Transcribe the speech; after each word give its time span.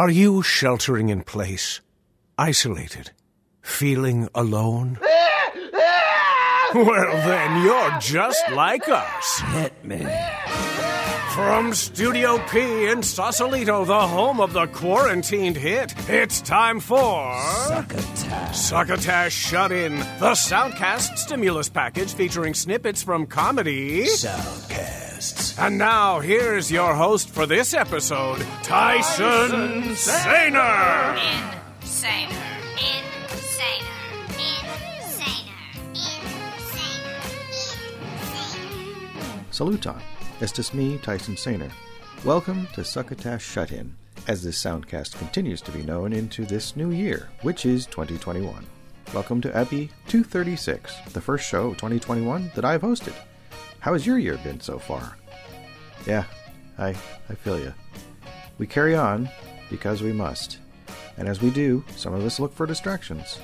Are 0.00 0.08
you 0.08 0.40
sheltering 0.40 1.10
in 1.10 1.24
place, 1.24 1.82
isolated, 2.38 3.10
feeling 3.60 4.30
alone? 4.34 4.98
well, 6.74 7.12
then 7.28 7.62
you're 7.62 7.98
just 8.00 8.42
like 8.52 8.88
us. 8.88 9.40
Hit 9.52 9.84
me. 9.84 10.08
From 11.34 11.74
Studio 11.74 12.38
P 12.48 12.86
in 12.86 13.02
Sausalito, 13.02 13.84
the 13.84 14.08
home 14.08 14.40
of 14.40 14.54
the 14.54 14.68
quarantined 14.68 15.58
hit, 15.58 15.92
it's 16.08 16.40
time 16.40 16.80
for. 16.80 17.38
Succotash. 17.68 18.56
Succotash 18.56 19.34
Shut 19.34 19.70
In, 19.70 19.98
the 19.98 20.32
Soundcast 20.32 21.18
stimulus 21.18 21.68
package 21.68 22.14
featuring 22.14 22.54
snippets 22.54 23.02
from 23.02 23.26
comedy. 23.26 24.06
Soundcasts. 25.20 25.58
And 25.62 25.78
now, 25.78 26.20
here's 26.20 26.70
your 26.70 26.94
host 26.94 27.28
for 27.30 27.46
this 27.46 27.74
episode, 27.74 28.40
Tyson 28.62 29.94
Saner. 29.94 31.16
Insaner. 31.80 32.28
Insaner. 32.76 33.06
Insaner. 34.96 35.50
Saluton. 39.50 40.00
Estes 40.40 40.72
me, 40.72 40.98
Tyson 40.98 41.36
Saner. 41.36 41.70
Welcome 42.24 42.66
to 42.74 42.84
Succotash 42.84 43.44
Shut 43.44 43.72
In, 43.72 43.94
as 44.26 44.42
this 44.42 44.62
soundcast 44.62 45.18
continues 45.18 45.60
to 45.62 45.72
be 45.72 45.82
known 45.82 46.12
into 46.14 46.46
this 46.46 46.76
new 46.76 46.90
year, 46.90 47.28
which 47.42 47.66
is 47.66 47.86
2021. 47.86 48.64
Welcome 49.12 49.40
to 49.42 49.54
Epi 49.56 49.90
236, 50.08 51.12
the 51.12 51.20
first 51.20 51.46
show 51.46 51.68
of 51.68 51.76
2021 51.76 52.52
that 52.54 52.64
I've 52.64 52.82
hosted. 52.82 53.14
How 53.80 53.94
has 53.94 54.06
your 54.06 54.18
year 54.18 54.38
been 54.44 54.60
so 54.60 54.78
far? 54.78 55.16
Yeah, 56.06 56.24
I, 56.76 56.88
I 57.28 57.34
feel 57.34 57.58
you. 57.58 57.72
We 58.58 58.66
carry 58.66 58.94
on 58.94 59.28
because 59.70 60.02
we 60.02 60.12
must. 60.12 60.58
And 61.16 61.26
as 61.26 61.40
we 61.40 61.50
do, 61.50 61.82
some 61.96 62.12
of 62.12 62.24
us 62.24 62.38
look 62.38 62.54
for 62.54 62.66
distractions. 62.66 63.38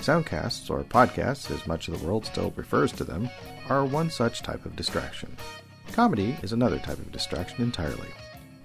Soundcasts, 0.00 0.70
or 0.70 0.82
podcasts 0.84 1.50
as 1.50 1.66
much 1.66 1.88
of 1.88 1.98
the 1.98 2.06
world 2.06 2.24
still 2.24 2.52
refers 2.56 2.90
to 2.92 3.04
them, 3.04 3.28
are 3.68 3.84
one 3.84 4.10
such 4.10 4.42
type 4.42 4.64
of 4.64 4.76
distraction. 4.76 5.36
Comedy 5.92 6.36
is 6.42 6.52
another 6.52 6.78
type 6.78 6.98
of 6.98 7.12
distraction 7.12 7.62
entirely. 7.62 8.08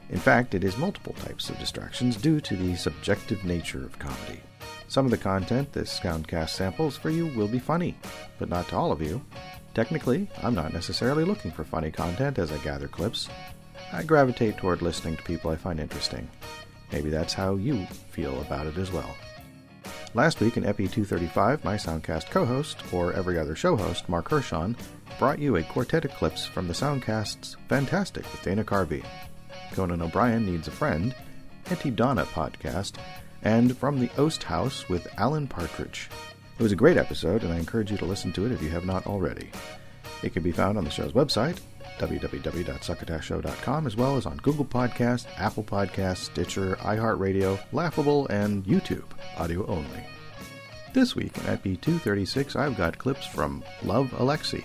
In 0.09 0.19
fact, 0.19 0.55
it 0.55 0.63
is 0.63 0.77
multiple 0.77 1.13
types 1.13 1.49
of 1.49 1.59
distractions 1.59 2.15
due 2.15 2.39
to 2.39 2.55
the 2.55 2.75
subjective 2.75 3.43
nature 3.43 3.83
of 3.83 3.99
comedy. 3.99 4.39
Some 4.87 5.03
of 5.03 5.11
the 5.11 5.17
content 5.17 5.73
this 5.73 5.99
Soundcast 5.99 6.49
samples 6.49 6.95
for 6.95 7.09
you 7.09 7.27
will 7.35 7.49
be 7.49 7.59
funny, 7.59 7.97
but 8.39 8.47
not 8.47 8.69
to 8.69 8.77
all 8.77 8.93
of 8.93 9.01
you. 9.01 9.21
Technically, 9.77 10.27
I'm 10.41 10.55
not 10.55 10.73
necessarily 10.73 11.23
looking 11.23 11.51
for 11.51 11.63
funny 11.63 11.91
content 11.91 12.39
as 12.39 12.51
I 12.51 12.57
gather 12.63 12.87
clips. 12.87 13.29
I 13.93 14.01
gravitate 14.01 14.57
toward 14.57 14.81
listening 14.81 15.17
to 15.17 15.21
people 15.21 15.51
I 15.51 15.55
find 15.55 15.79
interesting. 15.79 16.27
Maybe 16.91 17.11
that's 17.11 17.35
how 17.35 17.57
you 17.57 17.85
feel 18.09 18.41
about 18.41 18.65
it 18.65 18.75
as 18.79 18.91
well. 18.91 19.15
Last 20.15 20.39
week 20.39 20.57
in 20.57 20.65
Epi 20.65 20.87
235, 20.87 21.63
my 21.63 21.75
Soundcast 21.75 22.31
co 22.31 22.43
host, 22.43 22.91
or 22.91 23.13
every 23.13 23.37
other 23.37 23.55
show 23.55 23.75
host, 23.75 24.09
Mark 24.09 24.29
Hershon, 24.29 24.75
brought 25.19 25.37
you 25.37 25.57
a 25.57 25.63
quartet 25.63 26.05
of 26.05 26.11
clips 26.15 26.43
from 26.43 26.67
the 26.67 26.73
Soundcast's 26.73 27.55
Fantastic 27.69 28.23
with 28.31 28.41
Dana 28.41 28.63
Carvey, 28.63 29.05
Conan 29.73 30.01
O'Brien 30.01 30.43
Needs 30.43 30.67
a 30.67 30.71
Friend, 30.71 31.13
Aunty 31.69 31.91
Donna 31.91 32.25
podcast, 32.25 32.93
and 33.43 33.77
From 33.77 33.99
the 33.99 34.09
Oast 34.17 34.41
House 34.41 34.89
with 34.89 35.07
Alan 35.19 35.45
Partridge. 35.45 36.09
It 36.59 36.63
was 36.63 36.71
a 36.71 36.75
great 36.75 36.97
episode, 36.97 37.43
and 37.43 37.53
I 37.53 37.57
encourage 37.57 37.91
you 37.91 37.97
to 37.97 38.05
listen 38.05 38.33
to 38.33 38.47
it 38.47 38.51
if 38.51 38.63
you 38.63 38.69
have 38.69 38.85
not 38.85 39.05
already. 39.05 39.51
It 40.23 40.33
can 40.33 40.41
be 40.41 40.51
found 40.51 40.75
on 40.77 40.83
the 40.83 40.89
show's 40.89 41.11
website, 41.13 41.59
www.succotashshow.com, 41.99 43.85
as 43.85 43.95
well 43.95 44.17
as 44.17 44.25
on 44.25 44.37
Google 44.37 44.65
Podcasts, 44.65 45.27
Apple 45.37 45.63
Podcasts, 45.63 46.17
Stitcher, 46.25 46.75
iHeartRadio, 46.77 47.59
Laughable, 47.71 48.25
and 48.27 48.65
YouTube, 48.65 49.05
audio 49.37 49.67
only. 49.67 50.03
This 50.93 51.15
week 51.15 51.37
in 51.37 51.45
Epi 51.45 51.77
236, 51.77 52.55
I've 52.55 52.75
got 52.75 52.97
clips 52.97 53.27
from 53.27 53.63
Love 53.83 54.07
Alexi, 54.17 54.63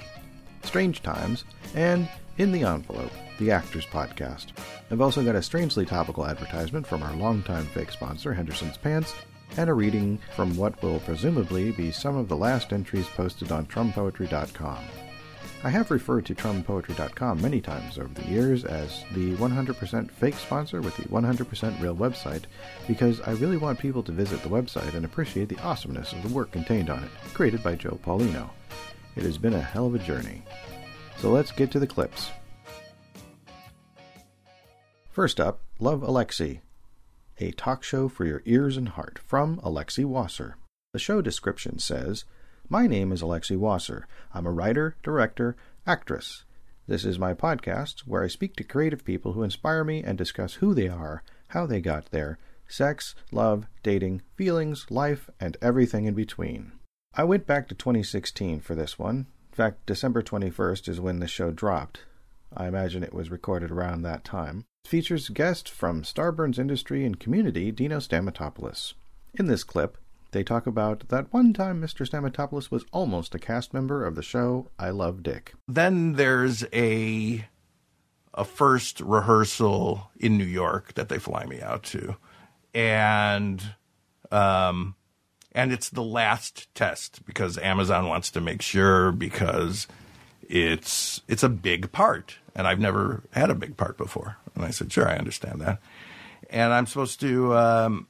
Strange 0.63 1.03
Times, 1.03 1.45
and 1.75 2.09
In 2.39 2.53
the 2.53 2.63
Envelope, 2.63 3.13
the 3.39 3.51
Actors 3.51 3.85
Podcast. 3.85 4.47
I've 4.91 5.03
also 5.03 5.23
got 5.23 5.37
a 5.37 5.43
strangely 5.43 5.85
topical 5.85 6.25
advertisement 6.25 6.87
from 6.87 7.03
our 7.03 7.15
longtime 7.17 7.67
fake 7.67 7.93
sponsor, 7.93 8.33
Henderson's 8.33 8.79
Pants, 8.79 9.13
and 9.57 9.69
a 9.69 9.75
reading 9.75 10.19
from 10.35 10.57
what 10.57 10.81
will 10.83 11.01
presumably 11.01 11.73
be 11.73 11.91
some 11.91 12.17
of 12.17 12.29
the 12.29 12.37
last 12.37 12.73
entries 12.73 13.07
posted 13.09 13.53
on 13.53 13.67
trumpoetry.com. 13.67 14.85
I 15.65 15.71
have 15.71 15.93
referred 15.93 16.27
to 16.27 16.35
trumpoetry.com 16.35 17.41
many 17.41 17.61
times 17.61 17.97
over 17.97 18.13
the 18.13 18.29
years 18.29 18.65
as 18.65 19.05
the 19.13 19.37
100% 19.37 20.11
fake 20.11 20.35
sponsor 20.35 20.81
with 20.81 20.97
the 20.97 21.05
100% 21.05 21.81
real 21.81 21.95
website 21.95 22.45
because 22.89 23.21
I 23.21 23.33
really 23.33 23.59
want 23.59 23.79
people 23.79 24.03
to 24.03 24.11
visit 24.11 24.43
the 24.43 24.49
website 24.49 24.95
and 24.95 25.05
appreciate 25.05 25.49
the 25.49 25.61
awesomeness 25.61 26.13
of 26.13 26.23
the 26.23 26.35
work 26.35 26.51
contained 26.51 26.91
on 26.91 27.05
it, 27.05 27.11
created 27.33 27.63
by 27.63 27.77
Joe 27.77 28.01
Paulino. 28.05 28.51
It 29.15 29.23
has 29.23 29.39
been 29.39 29.55
a 29.55 29.61
hell 29.61 29.87
of 29.87 29.95
a 29.95 30.01
journey. 30.01 30.43
So 31.19 31.31
let's 31.31 31.53
get 31.53 31.71
to 31.73 31.79
the 31.79 31.87
clips. 31.87 32.31
First 35.11 35.39
up, 35.39 35.61
Love 35.79 36.01
Alexi, 36.01 36.61
a 37.43 37.51
talk 37.51 37.83
show 37.83 38.09
for 38.09 38.25
your 38.25 38.41
ears 38.45 38.77
and 38.77 38.91
heart 38.91 39.19
from 39.27 39.59
Alexi 39.63 40.05
Wasser. 40.05 40.57
The 40.93 41.01
show 41.01 41.21
description 41.21 41.81
says, 41.81 42.25
My 42.69 42.87
name 42.87 43.11
is 43.11 43.21
Alexi 43.21 43.57
Wasser. 43.57 44.07
I'm 44.33 44.47
a 44.47 44.53
writer, 44.53 44.95
director, 45.03 45.57
actress. 45.85 46.45
This 46.87 47.05
is 47.05 47.19
my 47.19 47.35
podcast 47.35 48.01
where 48.07 48.23
I 48.23 48.29
speak 48.29 48.55
to 48.57 48.65
creative 48.65 49.05
people 49.05 49.33
who 49.33 49.43
inspire 49.43 49.83
me 49.83 50.05
and 50.05 50.17
discuss 50.17 50.55
who 50.55 50.73
they 50.73 50.87
are, 50.87 51.25
how 51.49 51.67
they 51.67 51.81
got 51.81 52.13
there, 52.13 52.39
sex, 52.69 53.17
love, 53.33 53.67
dating, 53.83 54.23
feelings, 54.37 54.87
life, 54.89 55.29
and 55.41 55.57
everything 55.61 56.05
in 56.05 56.15
between. 56.15 56.71
I 57.15 57.25
went 57.25 57.45
back 57.45 57.67
to 57.69 57.75
2016 57.75 58.61
for 58.61 58.77
this 58.77 59.01
one. 59.01 59.27
In 59.51 59.57
fact, 59.57 59.85
December 59.87 60.23
21st 60.23 60.89
is 60.89 61.01
when 61.01 61.19
the 61.19 61.27
show 61.27 61.51
dropped. 61.51 62.05
I 62.57 62.69
imagine 62.69 63.03
it 63.03 63.13
was 63.13 63.33
recorded 63.33 63.73
around 63.73 64.03
that 64.03 64.23
time. 64.23 64.65
Features 64.85 65.31
guest 65.31 65.71
from 65.71 66.03
Starburns 66.03 66.59
Industry 66.59 67.07
and 67.07 67.19
Community, 67.19 67.71
Dino 67.71 67.99
Stamatopoulos. 67.99 68.93
In 69.33 69.47
this 69.47 69.65
clip, 69.65 69.97
they 70.33 70.43
talk 70.43 70.67
about 70.67 71.09
that 71.09 71.33
one 71.33 71.55
time 71.55 71.81
Mr. 71.81 72.07
Stamatopoulos 72.07 72.71
was 72.71 72.85
almost 72.93 73.35
a 73.35 73.39
cast 73.39 73.73
member 73.73 74.05
of 74.05 74.17
the 74.17 74.23
show 74.23 74.69
I 74.79 74.91
Love 74.91 75.23
Dick. 75.23 75.55
Then 75.67 76.15
there's 76.15 76.65
a 76.75 77.47
a 78.35 78.45
first 78.45 79.01
rehearsal 79.01 80.11
in 80.19 80.39
New 80.39 80.45
York 80.45 80.95
that 80.95 81.09
they 81.09 81.19
fly 81.19 81.45
me 81.45 81.61
out 81.61 81.83
to, 81.85 82.17
and 82.75 83.75
um, 84.31 84.95
and 85.53 85.73
it's 85.73 85.91
the 85.91 86.03
last 86.03 86.75
test 86.75 87.25
because 87.25 87.57
Amazon 87.59 88.09
wants 88.09 88.31
to 88.33 88.41
make 88.41 88.63
sure 88.63 89.13
because 89.13 89.87
it's 90.49 91.23
it's 91.29 91.43
a 91.43 91.49
big 91.49 91.93
part 91.93 92.37
and 92.55 92.67
I've 92.67 92.79
never 92.79 93.23
had 93.33 93.51
a 93.51 93.55
big 93.55 93.77
part 93.77 93.97
before. 93.97 94.37
And 94.55 94.65
I 94.65 94.71
said, 94.71 94.93
sure, 94.93 95.09
I 95.09 95.17
understand 95.17 95.61
that. 95.61 95.81
And 96.51 96.73
I'm 96.73 96.87
supposed 96.87 97.21
to, 97.21 97.57
um, 97.57 98.07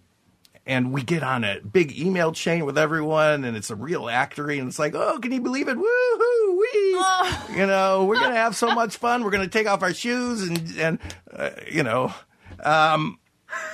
and 0.66 0.92
we 0.92 1.02
get 1.02 1.22
on 1.22 1.44
a 1.44 1.60
big 1.60 1.96
email 1.98 2.32
chain 2.32 2.64
with 2.64 2.78
everyone, 2.78 3.44
and 3.44 3.56
it's 3.56 3.70
a 3.70 3.76
real 3.76 4.02
actory, 4.02 4.58
and 4.58 4.68
it's 4.68 4.78
like, 4.78 4.94
oh, 4.94 5.18
can 5.20 5.32
you 5.32 5.40
believe 5.40 5.68
it? 5.68 5.76
Woohoo! 5.76 6.58
Wee! 6.58 6.94
Oh. 6.94 7.46
You 7.56 7.66
know, 7.66 8.04
we're 8.04 8.20
gonna 8.20 8.36
have 8.36 8.56
so 8.56 8.68
much 8.74 8.96
fun. 8.96 9.24
We're 9.24 9.30
gonna 9.30 9.48
take 9.48 9.66
off 9.66 9.82
our 9.82 9.94
shoes 9.94 10.48
and 10.48 10.74
and 10.78 10.98
uh, 11.32 11.50
you 11.70 11.82
know, 11.82 12.14
um, 12.62 13.18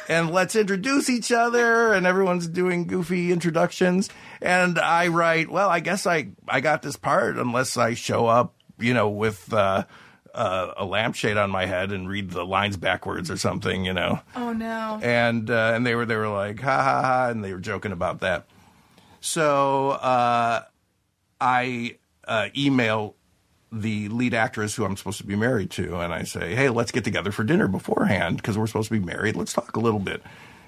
and 0.09 0.31
let's 0.31 0.57
introduce 0.57 1.11
each 1.11 1.31
other 1.31 1.93
and 1.93 2.07
everyone's 2.07 2.49
doing 2.49 2.87
goofy 2.87 3.31
introductions 3.31 4.09
and 4.41 4.79
i 4.79 5.07
write 5.09 5.51
well 5.51 5.69
i 5.69 5.81
guess 5.81 6.07
i 6.07 6.29
i 6.49 6.61
got 6.61 6.83
this 6.83 6.97
part 6.97 7.37
unless 7.37 7.77
i 7.77 7.95
show 7.95 8.27
up 8.27 8.55
you 8.79 8.95
know 8.95 9.09
with 9.09 9.53
uh, 9.53 9.85
uh, 10.39 10.73
a 10.77 10.85
lampshade 10.85 11.37
on 11.37 11.51
my 11.51 11.67
head 11.67 11.91
and 11.91 12.09
read 12.09 12.31
the 12.31 12.45
lines 12.45 12.77
backwards 12.77 13.31
or 13.31 13.37
something 13.37 13.85
you 13.85 13.93
know 13.93 14.21
Oh 14.37 14.53
no. 14.53 15.01
and 15.03 15.51
uh, 15.51 15.73
and 15.75 15.85
they 15.87 15.95
were 15.95 16.07
they 16.07 16.17
were 16.17 16.29
like 16.29 16.61
ha 16.61 16.83
ha 16.83 17.03
ha 17.03 17.29
and 17.31 17.45
they 17.45 17.53
were 17.53 17.59
joking 17.61 17.93
about 17.93 18.21
that 18.21 18.47
so 19.21 19.91
uh, 19.91 20.63
i 21.41 21.97
uh, 22.27 22.49
email 22.57 23.15
the 23.73 24.09
lead 24.09 24.33
actress 24.33 24.75
who 24.77 24.85
I'm 24.85 24.97
supposed 24.97 25.19
to 25.19 25.27
be 25.27 25.37
married 25.37 25.71
to, 25.73 25.99
and 26.01 26.11
I 26.13 26.23
say, 26.23 26.55
"Hey, 26.55 26.71
let's 26.71 26.91
get 26.91 27.05
together 27.05 27.31
for 27.31 27.45
dinner 27.45 27.69
beforehand 27.69 28.37
because 28.39 28.57
we're 28.57 28.67
supposed 28.67 28.89
to 28.89 28.99
be 28.99 29.05
married. 29.05 29.37
Let's 29.37 29.53
talk 29.53 29.77
a 29.77 29.81
little 29.81 30.01
bit, 30.01 30.23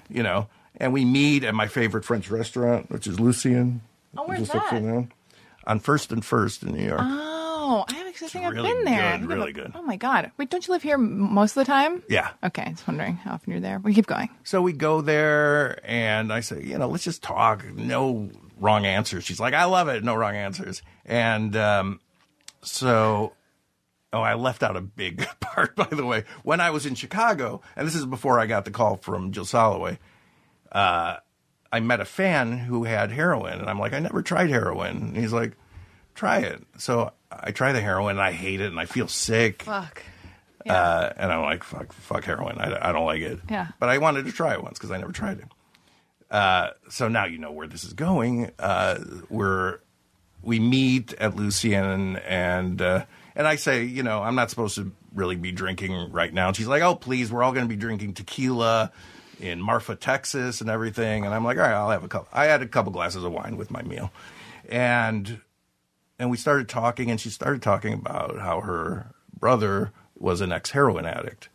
you 0.07 0.21
know." 0.21 0.49
And 0.77 0.93
we 0.93 1.03
meet 1.03 1.43
at 1.43 1.55
my 1.55 1.65
favorite 1.67 2.05
French 2.05 2.29
restaurant, 2.29 2.91
which 2.91 3.07
is 3.07 3.19
Lucien. 3.19 3.81
Oh, 4.15 4.25
where's 4.27 4.47
that? 4.49 5.07
On 5.65 5.79
First 5.79 6.11
and 6.11 6.23
First 6.23 6.61
in 6.61 6.73
New 6.75 6.85
York. 6.85 7.01
Oh, 7.71 7.85
I 7.87 8.07
actually 8.07 8.27
think 8.27 8.45
I've 8.45 8.53
really 8.53 8.69
been 8.69 8.83
there. 8.83 8.95
good, 8.95 9.05
I 9.05 9.17
think 9.19 9.29
really 9.31 9.53
good. 9.53 9.71
Oh 9.75 9.81
my 9.83 9.95
god. 9.95 10.31
Wait, 10.37 10.49
don't 10.49 10.67
you 10.67 10.73
live 10.73 10.83
here 10.83 10.95
m- 10.95 11.33
most 11.33 11.51
of 11.51 11.61
the 11.61 11.65
time? 11.65 12.03
yeah. 12.09 12.31
Okay, 12.43 12.63
I 12.63 12.69
was 12.71 12.85
wondering 12.85 13.15
how 13.15 13.31
often 13.33 13.51
you're 13.51 13.61
there. 13.61 13.79
We 13.79 13.93
keep 13.93 14.07
going. 14.07 14.29
So 14.43 14.61
we 14.61 14.73
go 14.73 14.99
there, 15.01 15.79
and 15.83 16.33
I 16.33 16.41
say, 16.41 16.61
you 16.63 16.77
know, 16.77 16.87
let's 16.87 17.03
just 17.05 17.23
talk. 17.23 17.65
No 17.73 18.29
wrong 18.59 18.85
answers. 18.85 19.23
She's 19.23 19.39
like, 19.39 19.53
I 19.53 19.65
love 19.65 19.87
it. 19.87 20.03
No 20.03 20.15
wrong 20.15 20.35
answers. 20.35 20.81
And 21.05 21.55
um, 21.55 21.99
so, 22.61 23.33
oh, 24.13 24.21
I 24.21 24.33
left 24.35 24.63
out 24.63 24.75
a 24.75 24.81
big 24.81 25.25
part, 25.39 25.75
by 25.75 25.87
the 25.89 26.05
way. 26.05 26.25
When 26.43 26.59
I 26.59 26.71
was 26.71 26.85
in 26.85 26.95
Chicago, 26.95 27.61
and 27.75 27.87
this 27.87 27.95
is 27.95 28.05
before 28.05 28.37
I 28.39 28.45
got 28.47 28.65
the 28.65 28.71
call 28.71 28.97
from 28.97 29.31
Jill 29.31 29.45
Soloway, 29.45 29.97
uh, 30.71 31.17
I 31.71 31.79
met 31.79 32.01
a 32.01 32.05
fan 32.05 32.57
who 32.57 32.83
had 32.83 33.11
heroin, 33.11 33.59
and 33.59 33.69
I'm 33.69 33.79
like, 33.79 33.93
I 33.93 33.99
never 33.99 34.21
tried 34.21 34.49
heroin. 34.49 34.97
And 34.97 35.17
he's 35.17 35.31
like, 35.33 35.53
try 36.13 36.39
it. 36.39 36.61
So 36.77 37.13
I 37.31 37.51
try 37.51 37.71
the 37.71 37.81
heroin, 37.81 38.11
and 38.17 38.21
I 38.21 38.31
hate 38.31 38.61
it, 38.61 38.67
and 38.67 38.79
I 38.79 38.85
feel 38.85 39.07
sick. 39.07 39.63
Fuck. 39.63 40.03
Uh, 40.67 41.11
and 41.17 41.31
I'm 41.31 41.41
like, 41.41 41.63
fuck, 41.63 41.91
fuck 41.93 42.23
heroin. 42.23 42.57
I, 42.59 42.89
I 42.89 42.91
don't 42.91 43.05
like 43.05 43.21
it. 43.21 43.39
Yeah. 43.49 43.67
But 43.79 43.89
I 43.89 43.97
wanted 43.97 44.25
to 44.25 44.31
try 44.31 44.53
it 44.53 44.63
once 44.63 44.77
because 44.77 44.91
I 44.91 44.97
never 44.97 45.11
tried 45.11 45.39
it. 45.39 45.45
Uh, 46.29 46.69
so 46.89 47.07
now 47.07 47.25
you 47.25 47.37
know 47.37 47.51
where 47.51 47.67
this 47.67 47.83
is 47.83 47.93
going. 47.93 48.51
Uh, 48.57 48.99
we're 49.29 49.79
we 50.41 50.59
meet 50.59 51.13
at 51.13 51.35
Lucien 51.35 52.17
and 52.17 52.81
uh, 52.81 53.05
and 53.35 53.47
I 53.47 53.55
say, 53.57 53.83
you 53.83 54.03
know, 54.03 54.21
I'm 54.21 54.35
not 54.35 54.49
supposed 54.49 54.75
to 54.75 54.91
really 55.13 55.35
be 55.35 55.51
drinking 55.51 56.11
right 56.11 56.33
now. 56.33 56.47
And 56.47 56.55
she's 56.55 56.67
like, 56.67 56.83
oh 56.83 56.95
please, 56.95 57.31
we're 57.31 57.43
all 57.43 57.51
going 57.51 57.65
to 57.65 57.69
be 57.69 57.75
drinking 57.75 58.13
tequila 58.13 58.91
in 59.39 59.59
Marfa, 59.59 59.95
Texas, 59.95 60.61
and 60.61 60.69
everything. 60.69 61.25
And 61.25 61.33
I'm 61.33 61.43
like, 61.43 61.57
all 61.57 61.63
right, 61.63 61.73
I'll 61.73 61.89
have 61.89 62.03
a 62.03 62.07
couple. 62.07 62.29
I 62.31 62.45
had 62.45 62.61
a 62.61 62.67
couple 62.67 62.91
glasses 62.91 63.23
of 63.23 63.31
wine 63.31 63.57
with 63.57 63.69
my 63.71 63.81
meal, 63.81 64.11
and 64.69 65.41
and 66.21 66.29
we 66.29 66.37
started 66.37 66.69
talking, 66.69 67.09
and 67.09 67.19
she 67.19 67.31
started 67.31 67.63
talking 67.63 67.93
about 67.93 68.37
how 68.37 68.61
her 68.61 69.07
brother 69.37 69.91
was 70.15 70.39
an 70.39 70.51
ex 70.51 70.69
heroin 70.69 71.03
addict, 71.03 71.49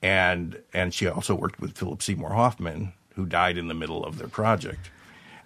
and 0.00 0.62
and 0.72 0.94
she 0.94 1.08
also 1.08 1.34
worked 1.34 1.60
with 1.60 1.76
Philip 1.76 2.00
Seymour 2.00 2.32
Hoffman, 2.32 2.92
who 3.16 3.26
died 3.26 3.58
in 3.58 3.66
the 3.66 3.74
middle 3.74 4.04
of 4.04 4.18
their 4.18 4.28
project. 4.28 4.90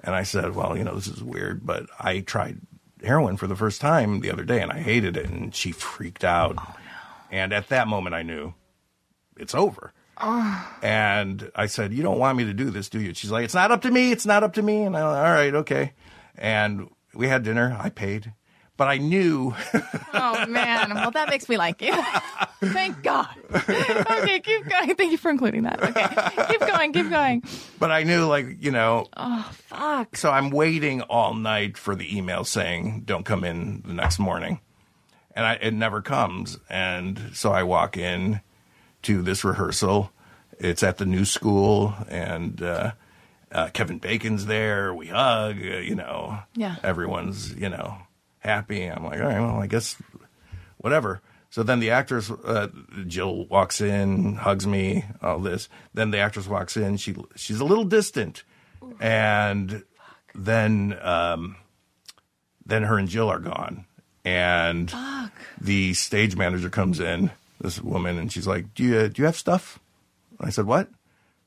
And 0.04 0.14
I 0.14 0.22
said, 0.22 0.54
well, 0.54 0.76
you 0.76 0.84
know, 0.84 0.94
this 0.94 1.08
is 1.08 1.22
weird, 1.24 1.64
but 1.64 1.86
I 1.98 2.20
tried 2.20 2.60
heroin 3.02 3.38
for 3.38 3.46
the 3.46 3.56
first 3.56 3.80
time 3.80 4.20
the 4.20 4.30
other 4.30 4.44
day, 4.44 4.60
and 4.60 4.70
I 4.70 4.80
hated 4.80 5.16
it, 5.16 5.30
and 5.30 5.54
she 5.54 5.72
freaked 5.72 6.22
out. 6.22 6.56
Oh, 6.58 6.76
and 7.30 7.54
at 7.54 7.70
that 7.70 7.88
moment, 7.88 8.14
I 8.14 8.22
knew 8.22 8.52
it's 9.38 9.54
over. 9.54 9.94
Ah. 10.18 10.76
And 10.82 11.50
I 11.54 11.66
said, 11.66 11.94
You 11.94 12.02
don't 12.02 12.18
want 12.18 12.36
me 12.36 12.44
to 12.44 12.52
do 12.52 12.68
this, 12.68 12.90
do 12.90 13.00
you? 13.00 13.14
She's 13.14 13.30
like, 13.30 13.46
It's 13.46 13.54
not 13.54 13.70
up 13.70 13.80
to 13.82 13.90
me. 13.90 14.12
It's 14.12 14.26
not 14.26 14.42
up 14.42 14.52
to 14.54 14.62
me. 14.62 14.82
And 14.82 14.94
I, 14.94 15.00
all 15.00 15.32
right, 15.32 15.54
okay. 15.54 15.94
And 16.36 16.90
we 17.16 17.28
had 17.28 17.42
dinner. 17.42 17.76
I 17.80 17.88
paid. 17.90 18.32
But 18.76 18.88
I 18.88 18.98
knew, 18.98 19.54
Oh 20.12 20.46
man. 20.48 20.92
Well, 20.94 21.10
that 21.12 21.30
makes 21.30 21.48
me 21.48 21.56
like 21.56 21.80
you. 21.80 21.94
Thank 22.62 23.02
God. 23.02 23.28
Okay, 23.54 24.40
keep 24.40 24.68
going. 24.68 24.94
Thank 24.94 25.12
you 25.12 25.16
for 25.18 25.30
including 25.30 25.62
that. 25.62 25.82
Okay, 25.82 26.46
keep 26.52 26.60
going. 26.60 26.92
Keep 26.92 27.08
going. 27.08 27.42
but 27.78 27.90
I 27.90 28.02
knew, 28.02 28.26
like, 28.26 28.62
you 28.62 28.70
know, 28.70 29.06
Oh 29.16 29.50
fuck. 29.52 30.14
so 30.16 30.30
I'm 30.30 30.50
waiting 30.50 31.00
all 31.02 31.32
night 31.32 31.78
for 31.78 31.94
the 31.94 32.14
email 32.16 32.44
saying, 32.44 33.04
Don't 33.06 33.24
come 33.24 33.44
in 33.44 33.82
the 33.86 33.94
next 33.94 34.18
morning. 34.18 34.60
And 35.34 35.46
I, 35.46 35.54
it 35.54 35.72
never 35.72 36.02
comes. 36.02 36.58
And 36.68 37.30
so 37.32 37.52
I 37.52 37.62
walk 37.62 37.96
in 37.96 38.40
to 39.02 39.22
this 39.22 39.42
rehearsal. 39.42 40.10
It's 40.58 40.82
at 40.82 40.98
the 40.98 41.06
new 41.06 41.24
school, 41.24 41.94
and 42.08 42.60
uh, 42.62 42.92
uh, 43.56 43.70
Kevin 43.70 43.98
Bacon's 43.98 44.44
there. 44.44 44.92
We 44.92 45.06
hug, 45.06 45.56
uh, 45.56 45.78
you 45.78 45.94
know. 45.94 46.40
Yeah. 46.54 46.76
Everyone's, 46.82 47.54
you 47.54 47.70
know, 47.70 47.96
happy. 48.40 48.84
I'm 48.84 49.02
like, 49.02 49.18
all 49.18 49.26
right, 49.26 49.40
well, 49.40 49.56
I 49.56 49.66
guess 49.66 49.96
whatever. 50.76 51.22
So 51.48 51.62
then 51.62 51.80
the 51.80 51.90
actress, 51.90 52.30
uh, 52.30 52.68
Jill 53.06 53.46
walks 53.46 53.80
in, 53.80 54.34
hugs 54.34 54.66
me, 54.66 55.06
all 55.22 55.38
this. 55.38 55.70
Then 55.94 56.10
the 56.10 56.18
actress 56.18 56.46
walks 56.46 56.76
in. 56.76 56.98
She 56.98 57.16
she's 57.34 57.60
a 57.60 57.64
little 57.64 57.84
distant, 57.84 58.42
and 59.00 59.84
then 60.34 60.98
um, 61.00 61.56
then 62.66 62.82
her 62.82 62.98
and 62.98 63.08
Jill 63.08 63.30
are 63.30 63.38
gone, 63.38 63.86
and 64.22 64.92
the 65.58 65.94
stage 65.94 66.36
manager 66.36 66.68
comes 66.68 67.00
in, 67.00 67.30
this 67.58 67.80
woman, 67.80 68.18
and 68.18 68.30
she's 68.30 68.46
like, 68.46 68.74
"Do 68.74 68.82
you 68.84 69.08
do 69.08 69.22
you 69.22 69.26
have 69.26 69.36
stuff?" 69.36 69.78
I 70.38 70.50
said, 70.50 70.66
"What? 70.66 70.90
Do 70.90 70.96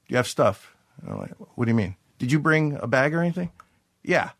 you 0.07 0.17
have 0.17 0.27
stuff?" 0.27 0.73
And 1.01 1.11
I'm 1.11 1.19
like, 1.19 1.33
"What 1.55 1.65
do 1.65 1.71
you 1.71 1.75
mean? 1.75 1.95
Did 2.17 2.31
you 2.31 2.39
bring 2.39 2.77
a 2.81 2.87
bag 2.87 3.13
or 3.13 3.21
anything?" 3.21 3.51
Yeah. 4.03 4.31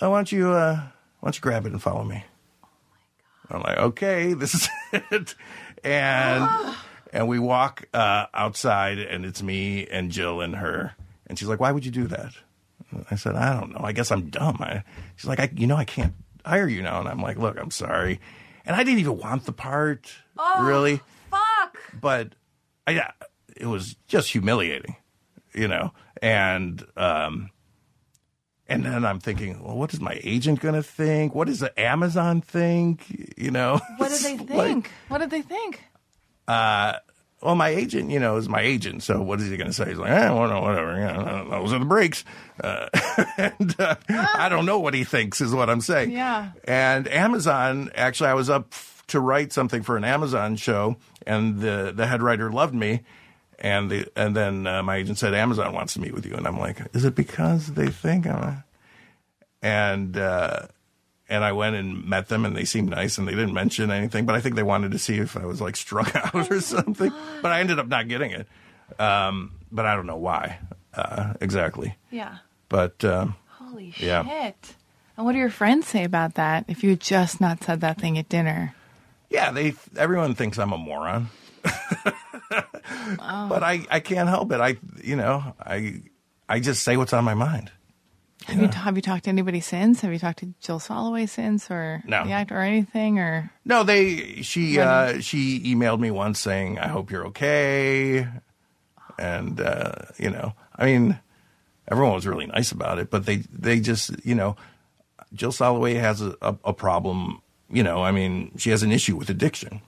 Uh, 0.00 0.10
why 0.10 0.18
don't 0.18 0.32
you 0.32 0.50
uh, 0.50 0.76
why 1.20 1.26
don't 1.26 1.36
you 1.36 1.40
grab 1.40 1.66
it 1.66 1.72
and 1.72 1.82
follow 1.82 2.04
me? 2.04 2.24
Oh 3.50 3.56
I'm 3.56 3.62
like, 3.62 3.78
okay, 3.78 4.32
this 4.34 4.54
is 4.54 4.68
it. 4.92 5.34
And 5.82 6.48
and 7.12 7.28
we 7.28 7.38
walk 7.38 7.86
uh, 7.94 8.26
outside, 8.34 8.98
and 8.98 9.24
it's 9.24 9.42
me 9.42 9.86
and 9.86 10.10
Jill 10.10 10.40
and 10.40 10.56
her. 10.56 10.94
And 11.26 11.38
she's 11.38 11.48
like, 11.48 11.60
why 11.60 11.72
would 11.72 11.84
you 11.84 11.90
do 11.90 12.06
that? 12.06 12.32
I 13.10 13.16
said, 13.16 13.34
I 13.34 13.58
don't 13.58 13.72
know. 13.72 13.80
I 13.82 13.92
guess 13.92 14.10
I'm 14.10 14.30
dumb. 14.30 14.56
I, 14.60 14.82
she's 15.16 15.26
like, 15.28 15.40
I, 15.40 15.50
you 15.54 15.66
know, 15.66 15.76
I 15.76 15.84
can't 15.84 16.14
hire 16.44 16.66
you 16.66 16.82
now. 16.82 17.00
And 17.00 17.08
I'm 17.08 17.20
like, 17.20 17.36
look, 17.36 17.60
I'm 17.60 17.70
sorry. 17.70 18.20
And 18.64 18.74
I 18.74 18.82
didn't 18.82 19.00
even 19.00 19.18
want 19.18 19.44
the 19.44 19.52
part, 19.52 20.10
really. 20.60 21.00
Fuck. 21.30 21.78
But 22.00 22.34
I, 22.86 22.92
yeah, 22.92 23.12
it 23.56 23.66
was 23.66 23.96
just 24.06 24.30
humiliating, 24.30 24.96
you 25.54 25.68
know. 25.68 25.92
And 26.22 26.84
um, 26.96 27.50
and 28.66 28.84
then 28.84 29.04
I'm 29.04 29.20
thinking, 29.20 29.62
well, 29.62 29.76
what 29.76 29.92
is 29.94 30.00
my 30.00 30.18
agent 30.22 30.60
going 30.60 30.74
to 30.74 30.82
think? 30.82 31.34
What 31.34 31.46
does 31.48 31.60
the 31.60 31.78
Amazon 31.80 32.40
think? 32.40 33.34
You 33.36 33.50
know. 33.50 33.80
What 33.96 34.10
do 34.10 34.18
they 34.22 34.36
Like, 34.36 34.48
think? 34.48 34.90
what 35.08 35.18
did 35.18 35.30
they 35.30 35.42
think? 35.42 35.82
Uh, 36.46 36.94
well, 37.40 37.54
my 37.54 37.68
agent, 37.68 38.10
you 38.10 38.18
know, 38.18 38.36
is 38.36 38.48
my 38.48 38.60
agent. 38.62 39.04
So 39.04 39.22
what 39.22 39.40
is 39.40 39.48
he 39.48 39.56
going 39.56 39.68
to 39.68 39.72
say? 39.72 39.90
He's 39.90 39.98
like, 39.98 40.10
eh, 40.10 40.28
well, 40.30 40.48
no, 40.48 40.60
whatever. 40.60 40.94
You 40.94 41.06
know, 41.06 41.46
those 41.50 41.72
are 41.72 41.78
the 41.78 41.84
breaks. 41.84 42.24
Uh, 42.62 42.88
and 43.38 43.76
uh, 43.78 43.94
I 44.08 44.48
don't 44.48 44.66
know 44.66 44.80
what 44.80 44.92
he 44.94 45.04
thinks 45.04 45.40
is 45.40 45.54
what 45.54 45.70
I'm 45.70 45.80
saying. 45.80 46.10
Yeah. 46.10 46.50
And 46.64 47.06
Amazon, 47.06 47.92
actually, 47.94 48.30
I 48.30 48.34
was 48.34 48.50
up 48.50 48.68
f- 48.72 49.04
to 49.08 49.20
write 49.20 49.52
something 49.52 49.82
for 49.82 49.96
an 49.96 50.02
Amazon 50.04 50.56
show, 50.56 50.96
and 51.26 51.60
the 51.60 51.92
the 51.94 52.06
head 52.08 52.22
writer 52.22 52.50
loved 52.50 52.74
me. 52.74 53.02
And 53.60 53.90
the 53.90 54.06
and 54.14 54.36
then 54.36 54.66
uh, 54.66 54.82
my 54.84 54.96
agent 54.96 55.18
said 55.18 55.34
Amazon 55.34 55.72
wants 55.72 55.94
to 55.94 56.00
meet 56.00 56.14
with 56.14 56.24
you, 56.24 56.34
and 56.34 56.46
I'm 56.46 56.58
like, 56.58 56.78
is 56.94 57.04
it 57.04 57.14
because 57.16 57.68
they 57.74 57.88
think 57.88 58.26
I'm? 58.26 58.42
A... 58.42 58.64
And 59.62 60.16
uh, 60.16 60.66
and 61.28 61.44
I 61.44 61.50
went 61.52 61.74
and 61.76 62.04
met 62.06 62.28
them, 62.28 62.44
and 62.44 62.56
they 62.56 62.64
seemed 62.64 62.90
nice, 62.90 63.18
and 63.18 63.26
they 63.26 63.32
didn't 63.32 63.54
mention 63.54 63.90
anything, 63.90 64.26
but 64.26 64.34
I 64.36 64.40
think 64.40 64.54
they 64.54 64.62
wanted 64.62 64.92
to 64.92 64.98
see 64.98 65.18
if 65.18 65.36
I 65.36 65.44
was 65.44 65.60
like 65.60 65.74
struck 65.76 66.14
out 66.34 66.50
or 66.50 66.60
something. 66.60 67.12
But 67.42 67.50
I 67.52 67.60
ended 67.60 67.78
up 67.80 67.88
not 67.88 68.06
getting 68.08 68.30
it. 68.30 68.46
Um, 69.00 69.52
but 69.72 69.84
I 69.84 69.94
don't 69.96 70.06
know 70.06 70.16
why 70.16 70.58
uh, 70.94 71.34
exactly. 71.40 71.96
Yeah. 72.10 72.38
But 72.68 73.04
um, 73.04 73.34
Holy 73.48 73.92
Yeah. 73.98 74.24
shit. 74.24 74.74
And 75.16 75.26
what 75.26 75.32
do 75.32 75.38
your 75.38 75.50
friends 75.50 75.86
say 75.88 76.04
about 76.04 76.34
that? 76.34 76.64
If 76.68 76.82
you 76.84 76.90
had 76.90 77.00
just 77.00 77.40
not 77.40 77.62
said 77.64 77.80
that 77.80 78.00
thing 78.00 78.16
at 78.18 78.28
dinner. 78.28 78.74
yeah, 79.28 79.50
they 79.50 79.74
everyone 79.96 80.34
thinks 80.36 80.58
I'm 80.58 80.72
a 80.72 80.78
moron. 80.78 81.28
But 81.62 83.62
I, 83.62 83.84
I 83.90 84.00
can't 84.00 84.28
help 84.28 84.52
it. 84.52 84.60
I 84.60 84.76
you 85.02 85.16
know 85.16 85.54
I 85.60 86.02
I 86.48 86.60
just 86.60 86.82
say 86.82 86.96
what's 86.96 87.12
on 87.12 87.24
my 87.24 87.34
mind. 87.34 87.70
Have 88.46 88.60
you 88.60 88.68
have 88.68 88.96
you 88.96 89.02
talked 89.02 89.24
to 89.24 89.30
anybody 89.30 89.60
since? 89.60 90.00
Have 90.02 90.12
you 90.12 90.18
talked 90.18 90.38
to 90.40 90.54
Jill 90.60 90.78
Soloway 90.78 91.28
since, 91.28 91.70
or 91.70 92.02
No. 92.06 92.24
the 92.24 92.32
actor, 92.32 92.56
or 92.56 92.62
anything, 92.62 93.18
or 93.18 93.50
No, 93.64 93.82
they 93.82 94.42
she 94.42 94.78
uh, 94.78 95.20
she 95.20 95.60
emailed 95.74 96.00
me 96.00 96.10
once 96.10 96.38
saying 96.38 96.78
I 96.78 96.88
hope 96.88 97.10
you're 97.10 97.26
okay, 97.28 98.26
and 99.18 99.60
uh, 99.60 99.92
you 100.18 100.30
know 100.30 100.54
I 100.76 100.86
mean 100.86 101.18
everyone 101.88 102.14
was 102.14 102.26
really 102.26 102.46
nice 102.46 102.72
about 102.72 102.98
it, 102.98 103.10
but 103.10 103.26
they 103.26 103.36
they 103.52 103.80
just 103.80 104.12
you 104.24 104.34
know 104.34 104.56
Jill 105.34 105.52
Soloway 105.52 106.00
has 106.00 106.22
a, 106.22 106.34
a, 106.40 106.56
a 106.66 106.72
problem. 106.72 107.42
You 107.70 107.82
know, 107.82 108.02
I 108.02 108.12
mean 108.12 108.52
she 108.56 108.70
has 108.70 108.82
an 108.82 108.92
issue 108.92 109.16
with 109.16 109.28
addiction. 109.28 109.82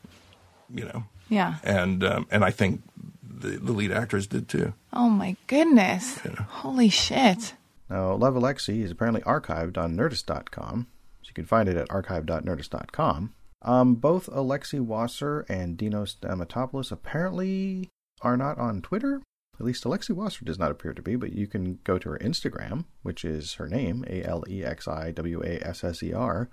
You 0.72 0.84
know, 0.84 1.04
yeah? 1.30 1.56
and 1.64 2.04
um, 2.04 2.26
and 2.30 2.44
I 2.44 2.50
think 2.50 2.82
the, 3.22 3.56
the 3.56 3.72
lead 3.72 3.92
actors 3.92 4.26
did 4.26 4.48
too. 4.48 4.74
Oh 4.92 5.08
my 5.08 5.36
goodness! 5.46 6.18
Holy 6.48 6.90
shit! 6.90 7.54
Now, 7.88 8.14
Love 8.14 8.34
Alexi 8.34 8.82
is 8.84 8.90
apparently 8.90 9.22
archived 9.22 9.76
on 9.78 9.96
Nerdist.com, 9.96 10.86
so 11.22 11.28
you 11.28 11.34
can 11.34 11.46
find 11.46 11.68
it 11.68 11.76
at 11.76 11.90
archive.nerdist.com. 11.90 13.32
Um, 13.62 13.94
both 13.96 14.26
Alexi 14.28 14.80
Wasser 14.80 15.40
and 15.48 15.76
Dino 15.76 16.04
Stamatopoulos 16.04 16.92
apparently 16.92 17.88
are 18.22 18.36
not 18.36 18.58
on 18.58 18.80
Twitter. 18.80 19.22
At 19.58 19.66
least 19.66 19.84
Alexi 19.84 20.12
Wasser 20.12 20.44
does 20.44 20.58
not 20.58 20.70
appear 20.70 20.94
to 20.94 21.02
be, 21.02 21.16
but 21.16 21.34
you 21.34 21.46
can 21.46 21.80
go 21.84 21.98
to 21.98 22.10
her 22.10 22.18
Instagram, 22.18 22.86
which 23.02 23.24
is 23.24 23.54
her 23.54 23.68
name, 23.68 24.04
A 24.08 24.22
L 24.24 24.44
E 24.48 24.64
X 24.64 24.88
I 24.88 25.10
W 25.10 25.42
A 25.44 25.60
S 25.66 25.84
S 25.84 26.02
E 26.02 26.12
R. 26.14 26.48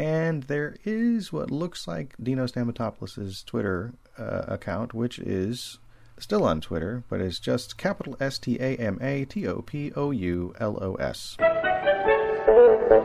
And 0.00 0.44
there 0.44 0.76
is 0.82 1.30
what 1.30 1.50
looks 1.50 1.86
like 1.86 2.14
Dino 2.22 2.46
Stamatopoulos' 2.46 3.44
Twitter 3.44 3.92
uh, 4.18 4.44
account, 4.48 4.94
which 4.94 5.18
is 5.18 5.78
still 6.18 6.42
on 6.42 6.62
Twitter, 6.62 7.04
but 7.10 7.20
is 7.20 7.38
just 7.38 7.76
capital 7.76 8.16
S 8.18 8.38
T 8.38 8.56
A 8.58 8.78
M 8.78 8.98
A 9.02 9.26
T 9.26 9.46
O 9.46 9.60
P 9.60 9.92
O 9.94 10.10
U 10.10 10.54
L 10.58 10.82
O 10.82 10.94
S. 10.94 11.36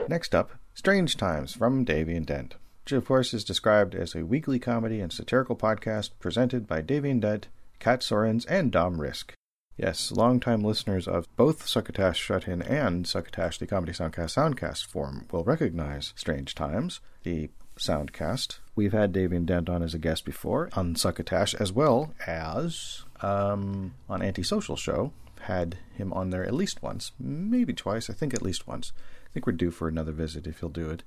Next 0.08 0.34
up, 0.34 0.52
Strange 0.74 1.18
Times 1.18 1.54
from 1.54 1.84
Davian 1.84 2.26
Dent, 2.26 2.56
which 2.86 2.94
of 2.94 3.06
course 3.06 3.34
is 3.34 3.44
described 3.44 3.94
as 3.94 4.16
a 4.16 4.26
weekly 4.26 4.58
comedy 4.58 5.02
and 5.02 5.12
satirical 5.12 5.58
podcast 5.58 6.12
presented 6.20 6.66
by 6.66 6.82
Davian 6.82 7.20
Dent, 7.20 7.50
Kat 7.80 8.04
Sorens, 8.04 8.46
and 8.48 8.72
Dom 8.72 9.02
Risk. 9.02 9.34
Yes, 9.78 10.10
longtime 10.10 10.64
listeners 10.64 11.06
of 11.06 11.28
both 11.36 11.68
Succotash 11.68 12.18
Shut 12.18 12.48
In 12.48 12.62
and 12.62 13.06
Succotash 13.06 13.58
the 13.58 13.68
Comedy 13.68 13.92
Soundcast 13.92 14.34
Soundcast 14.34 14.86
form 14.86 15.26
will 15.34 15.44
recognize 15.44 16.14
Strange 16.16 16.56
Times, 16.56 17.02
the 17.24 17.50
Soundcast. 17.78 18.60
We've 18.74 18.94
had 18.94 19.12
Davian 19.12 19.46
Dent 19.46 19.68
on 19.68 19.84
as 19.84 19.94
a 19.94 20.00
guest 20.00 20.24
before 20.24 20.70
on 20.78 20.96
Succotash, 20.96 21.54
as 21.56 21.74
well 21.74 22.14
as 22.26 23.04
um, 23.22 23.96
on 24.08 24.22
Antisocial 24.22 24.78
Show, 24.78 25.12
had 25.42 25.78
him 25.94 26.14
on 26.14 26.30
there 26.30 26.46
at 26.46 26.54
least 26.54 26.82
once, 26.82 27.12
maybe 27.20 27.74
twice. 27.74 28.10
I 28.10 28.14
think 28.14 28.34
at 28.34 28.42
least 28.42 28.68
once. 28.68 28.94
I 29.26 29.34
think 29.34 29.46
we're 29.46 29.54
due 29.54 29.72
for 29.72 29.90
another 29.90 30.14
visit 30.14 30.48
if 30.48 30.62
he'll 30.62 30.70
do 30.70 30.90
it. 30.90 31.04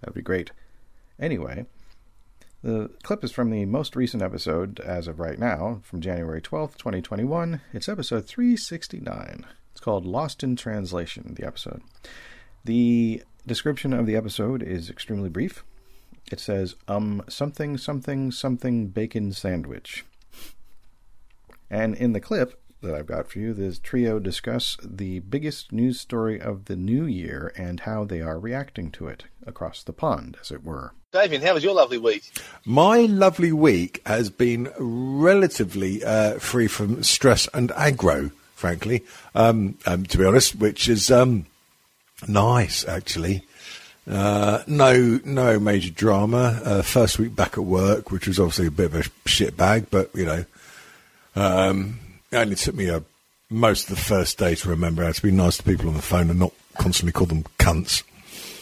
That 0.00 0.10
would 0.10 0.14
be 0.14 0.22
great. 0.22 0.52
Anyway, 1.18 1.66
the 2.62 2.90
clip 3.02 3.24
is 3.24 3.32
from 3.32 3.50
the 3.50 3.64
most 3.66 3.96
recent 3.96 4.22
episode, 4.22 4.78
as 4.80 5.08
of 5.08 5.18
right 5.18 5.38
now, 5.38 5.80
from 5.82 6.00
January 6.00 6.40
12th, 6.40 6.76
2021. 6.76 7.60
It's 7.72 7.88
episode 7.88 8.26
369. 8.26 9.44
It's 9.72 9.80
called 9.80 10.06
Lost 10.06 10.44
in 10.44 10.54
Translation, 10.54 11.34
the 11.34 11.44
episode. 11.44 11.82
The 12.64 13.24
description 13.46 13.92
of 13.92 14.06
the 14.06 14.14
episode 14.14 14.62
is 14.62 14.88
extremely 14.88 15.28
brief. 15.28 15.64
It 16.30 16.38
says, 16.38 16.76
um, 16.86 17.24
something, 17.28 17.76
something, 17.78 18.30
something 18.30 18.86
bacon 18.86 19.32
sandwich. 19.32 20.04
And 21.68 21.96
in 21.96 22.12
the 22.12 22.20
clip 22.20 22.61
that 22.82 22.94
I've 22.94 23.06
got 23.06 23.28
for 23.28 23.38
you, 23.38 23.54
the 23.54 23.74
trio 23.82 24.18
discuss 24.18 24.76
the 24.82 25.20
biggest 25.20 25.72
news 25.72 25.98
story 26.00 26.40
of 26.40 26.66
the 26.66 26.76
new 26.76 27.04
year 27.04 27.52
and 27.56 27.80
how 27.80 28.04
they 28.04 28.20
are 28.20 28.38
reacting 28.38 28.90
to 28.92 29.08
it 29.08 29.24
across 29.46 29.82
the 29.82 29.92
pond, 29.92 30.36
as 30.40 30.50
it 30.50 30.64
were. 30.64 30.92
Damien, 31.12 31.42
how 31.42 31.54
was 31.54 31.64
your 31.64 31.74
lovely 31.74 31.98
week? 31.98 32.22
My 32.64 33.00
lovely 33.00 33.52
week 33.52 34.00
has 34.06 34.30
been 34.30 34.72
relatively 34.78 36.02
uh, 36.04 36.38
free 36.38 36.68
from 36.68 37.02
stress 37.02 37.48
and 37.52 37.70
aggro, 37.70 38.32
frankly, 38.54 39.04
um, 39.34 39.76
um, 39.86 40.04
to 40.06 40.18
be 40.18 40.24
honest, 40.24 40.54
which 40.56 40.88
is 40.88 41.10
um, 41.10 41.46
nice, 42.26 42.86
actually. 42.86 43.44
Uh, 44.10 44.62
no, 44.66 45.20
no 45.24 45.60
major 45.60 45.90
drama. 45.90 46.60
Uh, 46.64 46.82
first 46.82 47.18
week 47.18 47.36
back 47.36 47.52
at 47.52 47.64
work, 47.64 48.10
which 48.10 48.26
was 48.26 48.40
obviously 48.40 48.66
a 48.66 48.70
bit 48.70 48.86
of 48.86 48.94
a 48.94 49.28
shit 49.28 49.56
bag, 49.56 49.86
but 49.90 50.10
you 50.14 50.24
know, 50.24 50.44
um, 51.36 51.98
it 52.32 52.36
only 52.36 52.56
took 52.56 52.74
me 52.74 52.88
a, 52.88 53.02
most 53.50 53.90
of 53.90 53.96
the 53.96 54.02
first 54.02 54.38
day 54.38 54.54
to 54.54 54.68
remember 54.70 55.04
how 55.04 55.12
to 55.12 55.22
be 55.22 55.30
nice 55.30 55.58
to 55.58 55.62
people 55.62 55.88
on 55.88 55.94
the 55.94 56.02
phone 56.02 56.30
and 56.30 56.38
not 56.38 56.52
constantly 56.78 57.12
call 57.12 57.26
them 57.26 57.44
cunts. 57.58 58.02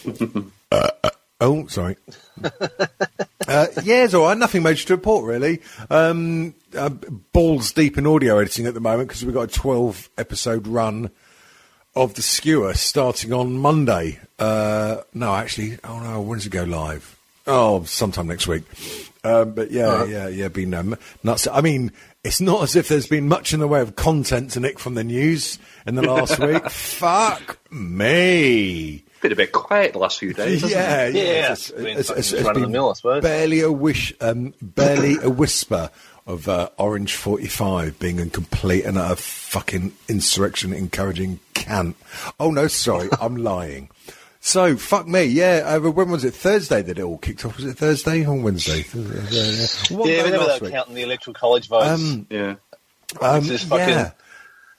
uh, 0.71 0.89
uh, 1.03 1.09
oh, 1.39 1.67
sorry. 1.67 1.95
uh, 2.43 3.67
yeah, 3.83 4.03
it's 4.03 4.13
all 4.13 4.25
right. 4.27 4.37
Nothing 4.37 4.63
major 4.63 4.85
to 4.87 4.95
report, 4.95 5.25
really. 5.25 5.61
Um, 5.89 6.53
uh, 6.77 6.89
balls 7.31 7.71
deep 7.71 7.97
in 7.97 8.05
audio 8.05 8.37
editing 8.39 8.65
at 8.65 8.73
the 8.73 8.81
moment 8.81 9.07
because 9.07 9.23
we've 9.23 9.33
got 9.33 9.49
a 9.49 9.59
12 9.59 10.09
episode 10.17 10.67
run 10.67 11.09
of 11.95 12.13
The 12.15 12.21
Skewer 12.21 12.73
starting 12.73 13.31
on 13.31 13.57
Monday. 13.57 14.19
Uh, 14.37 15.01
no, 15.13 15.33
actually, 15.33 15.77
oh 15.85 15.99
no, 15.99 16.21
when 16.21 16.39
does 16.39 16.47
it 16.47 16.51
go 16.51 16.63
live? 16.63 17.17
Oh, 17.47 17.83
sometime 17.83 18.27
next 18.27 18.47
week. 18.47 18.63
Um, 19.23 19.53
but 19.53 19.71
yeah, 19.71 20.03
yeah, 20.05 20.27
yeah, 20.27 20.47
been 20.47 20.73
um, 20.73 20.97
nuts. 21.23 21.47
I 21.47 21.61
mean, 21.61 21.91
it's 22.23 22.39
not 22.41 22.63
as 22.63 22.75
if 22.75 22.87
there's 22.87 23.07
been 23.07 23.27
much 23.27 23.53
in 23.53 23.59
the 23.59 23.67
way 23.67 23.81
of 23.81 23.95
content 23.95 24.51
to 24.51 24.59
nick 24.59 24.77
from 24.79 24.93
the 24.93 25.03
news 25.03 25.57
in 25.87 25.95
the 25.95 26.01
last 26.03 26.37
week. 26.45 26.69
Fuck 26.69 27.57
me. 27.71 29.03
Been 29.21 29.31
a 29.31 29.35
bit 29.35 29.51
quiet 29.51 29.93
the 29.93 29.99
last 29.99 30.19
few 30.19 30.33
days. 30.33 30.61
hasn't 30.61 30.71
Yeah, 30.71 31.05
it? 31.07 31.15
yeah. 31.15 31.21
Yeah, 31.23 31.51
it's, 31.53 31.69
it's 31.69 31.77
been 31.81 31.87
it's- 31.97 32.07
fucking 32.07 32.19
it's- 32.19 32.29
just 32.29 32.33
it's 32.33 32.43
run 32.45 32.53
the 32.55 32.61
been 32.61 32.71
mill, 32.71 32.89
I 32.89 32.93
suppose. 32.93 33.21
Barely 33.23 33.61
a 33.61 33.71
wish, 33.71 34.13
um, 34.21 34.53
barely 34.61 35.15
a 35.21 35.29
whisper 35.29 35.89
of 36.27 36.47
uh, 36.47 36.69
Orange 36.77 37.15
45 37.15 37.97
being 37.99 38.19
a 38.19 38.27
complete 38.29 38.83
and 38.85 38.97
utter 38.97 39.15
fucking 39.15 39.91
insurrection 40.07 40.73
encouraging 40.73 41.39
cant. 41.55 41.95
Oh 42.39 42.51
no, 42.51 42.67
sorry, 42.67 43.09
I'm 43.21 43.35
lying. 43.37 43.89
So 44.43 44.75
fuck 44.75 45.07
me, 45.07 45.23
yeah. 45.25 45.63
Uh, 45.77 45.91
when 45.91 46.09
was 46.09 46.23
it? 46.25 46.33
Thursday 46.33 46.81
that 46.81 46.97
it 46.97 47.03
all 47.03 47.19
kicked 47.19 47.45
off. 47.45 47.57
Was 47.57 47.65
it 47.65 47.77
Thursday 47.77 48.25
or 48.25 48.35
Wednesday? 48.41 48.81
What 49.95 50.09
yeah, 50.09 50.23
whenever 50.23 50.45
they're 50.45 50.59
week? 50.59 50.71
counting 50.71 50.95
the 50.95 51.03
electoral 51.03 51.35
college 51.35 51.67
votes. 51.69 51.87
Um, 51.87 52.25
Yeah. 52.29 52.55
um, 53.21 53.43
fucking- 53.43 53.77
yeah. 53.77 54.11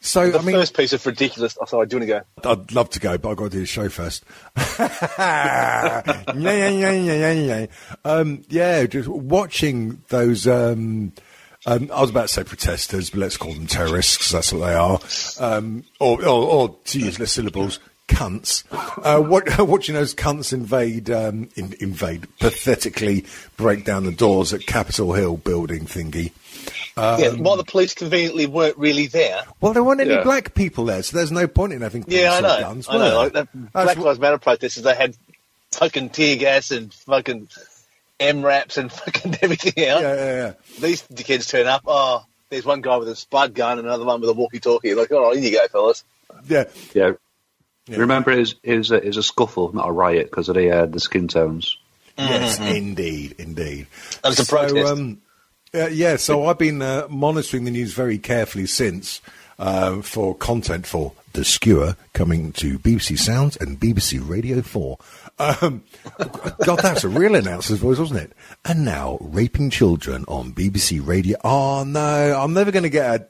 So 0.04 0.33
the 0.33 0.40
I 0.40 0.42
mean, 0.42 0.57
first 0.57 0.76
piece 0.76 0.92
of 0.92 1.07
ridiculous. 1.07 1.57
Oh, 1.61 1.64
sorry, 1.66 1.87
do 1.87 1.95
you 1.95 2.00
want 2.09 2.26
to 2.42 2.42
go? 2.42 2.50
I'd 2.50 2.73
love 2.73 2.90
to 2.90 2.99
go, 2.99 3.16
but 3.19 3.31
I've 3.31 3.37
got 3.37 3.45
to 3.45 3.50
do 3.50 3.61
the 3.61 3.66
show 3.66 3.88
first. 3.88 4.25
yeah, 4.81 6.02
yeah, 6.35 6.69
yeah, 6.69 6.90
yeah, 6.90 7.33
yeah, 7.33 7.33
yeah. 7.33 7.66
Um, 8.04 8.42
yeah, 8.49 8.85
just 8.87 9.07
watching 9.09 10.02
those. 10.09 10.49
Um, 10.49 11.12
um, 11.66 11.88
I 11.95 12.00
was 12.00 12.11
about 12.11 12.23
to 12.23 12.28
say 12.35 12.42
protesters, 12.42 13.11
but 13.11 13.21
let's 13.21 13.37
call 13.37 13.52
them 13.54 13.69
terrorists 13.69 14.16
'cause 14.16 14.31
that's 14.33 14.52
what 14.52 14.66
they 14.66 14.75
are. 14.75 14.99
Um, 15.38 15.85
or, 16.00 16.21
or, 16.26 16.49
or 16.49 16.76
to 16.87 16.99
use 16.99 17.21
less 17.21 17.31
syllables, 17.31 17.78
cunts. 18.14 18.64
Uh, 19.04 19.21
what, 19.23 19.59
watching 19.66 19.95
those 19.95 20.14
cunts 20.14 20.52
invade, 20.52 21.11
um, 21.11 21.49
in, 21.57 21.75
invade, 21.81 22.26
pathetically 22.38 23.25
break 23.57 23.85
down 23.85 24.04
the 24.04 24.12
doors 24.12 24.52
at 24.52 24.66
Capitol 24.66 25.12
Hill 25.14 25.37
building 25.37 25.87
thingy. 25.87 26.33
yeah, 26.97 27.31
while 27.35 27.57
the 27.57 27.64
police 27.64 27.95
conveniently 27.95 28.47
weren't 28.47 28.76
really 28.78 29.07
there. 29.07 29.40
Well, 29.61 29.73
there 29.73 29.83
weren't 29.83 30.00
any 30.00 30.11
Yeah. 30.11 30.23
black 30.23 30.54
people 30.54 30.85
there, 30.85 31.02
so 31.02 31.16
there's 31.16 31.33
no 31.33 31.47
point 31.47 31.73
in 31.73 31.81
having 31.81 32.04
Yeah, 32.07 32.35
I 32.35 32.40
police 32.40 32.52
or 32.52 32.57
know. 32.57 32.61
guns. 32.61 32.87
I 32.88 32.97
know. 32.99 33.16
Like 33.16 33.33
that 33.33 33.73
Black 33.73 33.97
Lives 33.97 34.19
Matter 34.21 34.38
protesters, 34.38 34.83
they 34.85 34.95
had 34.95 35.16
fucking 35.73 36.11
tear 36.11 36.37
gas 36.37 36.71
and 36.71 36.92
fucking 36.92 37.49
MRAPs 38.21 38.76
and 38.76 38.92
fucking 38.92 39.37
everything 39.42 39.85
else. 39.85 40.02
yeah, 40.02 40.14
yeah, 40.14 40.35
yeah. 40.37 40.52
These 40.81 41.02
kids 41.16 41.47
turn 41.47 41.66
up. 41.66 41.83
Oh, 41.87 42.25
there's 42.50 42.64
one 42.66 42.83
guy 42.83 42.97
with 42.99 43.09
a 43.09 43.16
spud 43.16 43.54
gun 43.54 43.78
and 43.78 43.87
another 43.88 44.04
one 44.04 44.21
with 44.21 44.28
a 44.31 44.35
walkie-talkie. 44.35 44.95
Like, 44.95 45.11
all 45.11 45.28
right, 45.28 45.37
in 45.37 45.42
you 45.42 45.50
go, 45.52 45.66
fellas. 45.69 46.04
Yeah, 46.47 46.64
Yeah. 46.95 47.12
Remember, 47.89 48.31
it 48.31 48.39
was, 48.39 48.55
it, 48.62 48.77
was 48.79 48.91
a, 48.91 48.99
a 48.99 49.23
scuffle, 49.23 49.73
not 49.75 49.89
a 49.89 49.93
riot, 49.93 50.31
because 50.31 50.49
of 50.49 50.55
the, 50.55 50.71
uh, 50.71 50.87
the 50.87 51.01
skin 51.01 51.29
tones. 51.29 51.77
yes, 52.17 52.61
indeed, 52.61 53.35
indeed. 53.39 53.87
And 54.23 54.33
it's 54.33 54.47
a 54.49 54.51
protest. 54.51 54.93
um, 54.93 55.21
uh, 55.75 55.87
yeah, 55.87 56.17
so 56.17 56.47
I've 56.47 56.59
been 56.59 56.83
uh, 56.83 57.07
monitoring 57.09 57.65
the 57.65 57.71
news 57.71 57.95
very 57.95 58.19
carefully 58.19 58.67
since 58.67 59.21
uh, 59.59 60.03
for 60.03 60.35
content 60.35 60.87
for 60.87 61.12
The 61.33 61.45
Skewer 61.45 61.97
coming 62.12 62.53
to 62.53 62.79
BBC 62.79 63.19
Sounds 63.19 63.57
and 63.57 63.81
BBC 63.81 64.21
Radio 64.29 64.61
4. 64.61 64.99
Um, 65.39 65.83
God, 66.65 66.79
that's 66.81 67.05
a 67.05 67.09
real 67.09 67.35
announcer's 67.35 67.79
voice, 67.79 67.99
wasn't 67.99 68.21
it? 68.21 68.33
And 68.65 68.85
now, 68.85 69.19
Raping 69.21 69.71
Children 69.71 70.25
on 70.29 70.53
BBC 70.53 71.05
Radio. 71.05 71.39
Oh, 71.43 71.85
no, 71.85 72.39
I'm 72.39 72.53
never 72.53 72.71
going 72.71 72.83
to 72.83 72.91
get 72.91 73.21
a 73.21 73.27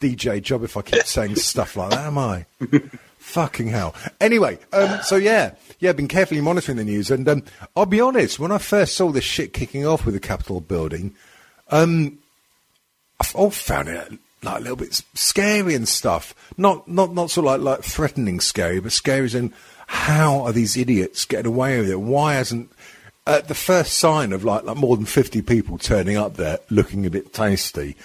DJ 0.00 0.42
job 0.42 0.64
if 0.64 0.76
I 0.76 0.82
keep 0.82 1.04
saying 1.04 1.36
stuff 1.36 1.76
like 1.76 1.90
that, 1.90 2.06
am 2.06 2.18
I? 2.18 2.46
Fucking 3.22 3.68
hell. 3.68 3.94
Anyway, 4.20 4.58
um, 4.72 5.00
so 5.04 5.16
yeah, 5.16 5.54
yeah, 5.78 5.90
I've 5.90 5.96
been 5.96 6.08
carefully 6.08 6.40
monitoring 6.40 6.76
the 6.76 6.84
news, 6.84 7.10
and 7.10 7.26
um, 7.28 7.44
I'll 7.76 7.86
be 7.86 8.00
honest, 8.00 8.38
when 8.38 8.50
I 8.50 8.58
first 8.58 8.96
saw 8.96 9.10
this 9.10 9.24
shit 9.24 9.52
kicking 9.52 9.86
off 9.86 10.04
with 10.04 10.14
the 10.14 10.20
Capitol 10.20 10.60
building, 10.60 11.14
um, 11.70 12.18
I 13.20 13.26
all 13.34 13.50
found 13.50 13.88
it 13.88 14.18
like 14.42 14.56
a 14.58 14.60
little 14.60 14.76
bit 14.76 15.02
scary 15.14 15.74
and 15.74 15.88
stuff. 15.88 16.34
Not, 16.58 16.88
not, 16.88 17.14
not 17.14 17.30
sort 17.30 17.46
of 17.46 17.62
like, 17.62 17.78
like 17.78 17.84
threatening 17.84 18.40
scary, 18.40 18.80
but 18.80 18.92
scary 18.92 19.26
as 19.26 19.36
in 19.36 19.54
how 19.86 20.40
are 20.42 20.52
these 20.52 20.76
idiots 20.76 21.24
getting 21.24 21.46
away 21.46 21.78
with 21.80 21.90
it? 21.90 22.00
Why 22.00 22.34
hasn't 22.34 22.70
at 23.26 23.46
the 23.46 23.54
first 23.54 23.94
sign 23.94 24.32
of 24.32 24.44
like, 24.44 24.64
like 24.64 24.76
more 24.76 24.96
than 24.96 25.06
50 25.06 25.42
people 25.42 25.78
turning 25.78 26.16
up 26.16 26.34
there 26.34 26.58
looking 26.70 27.06
a 27.06 27.10
bit 27.10 27.32
tasty, 27.32 27.96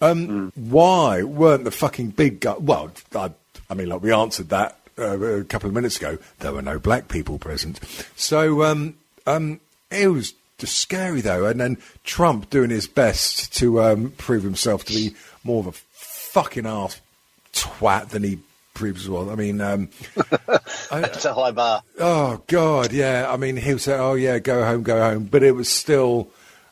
um, 0.00 0.52
why 0.54 1.22
weren't 1.22 1.64
the 1.64 1.70
fucking 1.70 2.10
big 2.10 2.40
guy? 2.40 2.56
Well, 2.58 2.92
I, 3.14 3.30
I 3.68 3.74
mean, 3.74 3.88
like 3.88 4.02
we 4.02 4.12
answered 4.12 4.48
that 4.50 4.78
uh, 4.98 5.18
a 5.18 5.44
couple 5.44 5.68
of 5.68 5.74
minutes 5.74 5.96
ago. 5.96 6.18
There 6.38 6.52
were 6.52 6.62
no 6.62 6.78
black 6.78 7.08
people 7.08 7.38
present, 7.38 7.80
so 8.16 8.64
um, 8.64 8.96
um, 9.26 9.60
it 9.90 10.08
was 10.08 10.34
just 10.58 10.78
scary 10.78 11.20
though. 11.20 11.46
And 11.46 11.60
then 11.60 11.78
Trump 12.04 12.50
doing 12.50 12.70
his 12.70 12.86
best 12.86 13.54
to 13.56 13.82
um, 13.82 14.10
prove 14.16 14.42
himself 14.42 14.84
to 14.86 14.92
be 14.92 15.14
more 15.44 15.60
of 15.60 15.66
a 15.66 15.72
fucking 15.72 16.66
ass 16.66 17.00
twat 17.52 18.10
than 18.10 18.22
he 18.22 18.38
previously 18.74 19.10
was. 19.10 19.28
I 19.28 19.34
mean, 19.34 19.60
um, 19.60 19.88
It's 20.92 21.24
a 21.24 21.34
high 21.34 21.50
bar. 21.50 21.82
Oh 21.98 22.42
God, 22.46 22.92
yeah. 22.92 23.26
I 23.30 23.36
mean, 23.36 23.56
he 23.56 23.72
would 23.72 23.82
say, 23.82 23.96
"Oh 23.98 24.14
yeah, 24.14 24.38
go 24.38 24.64
home, 24.64 24.82
go 24.82 25.00
home," 25.00 25.24
but 25.24 25.42
it 25.42 25.52
was 25.52 25.68
still 25.68 26.28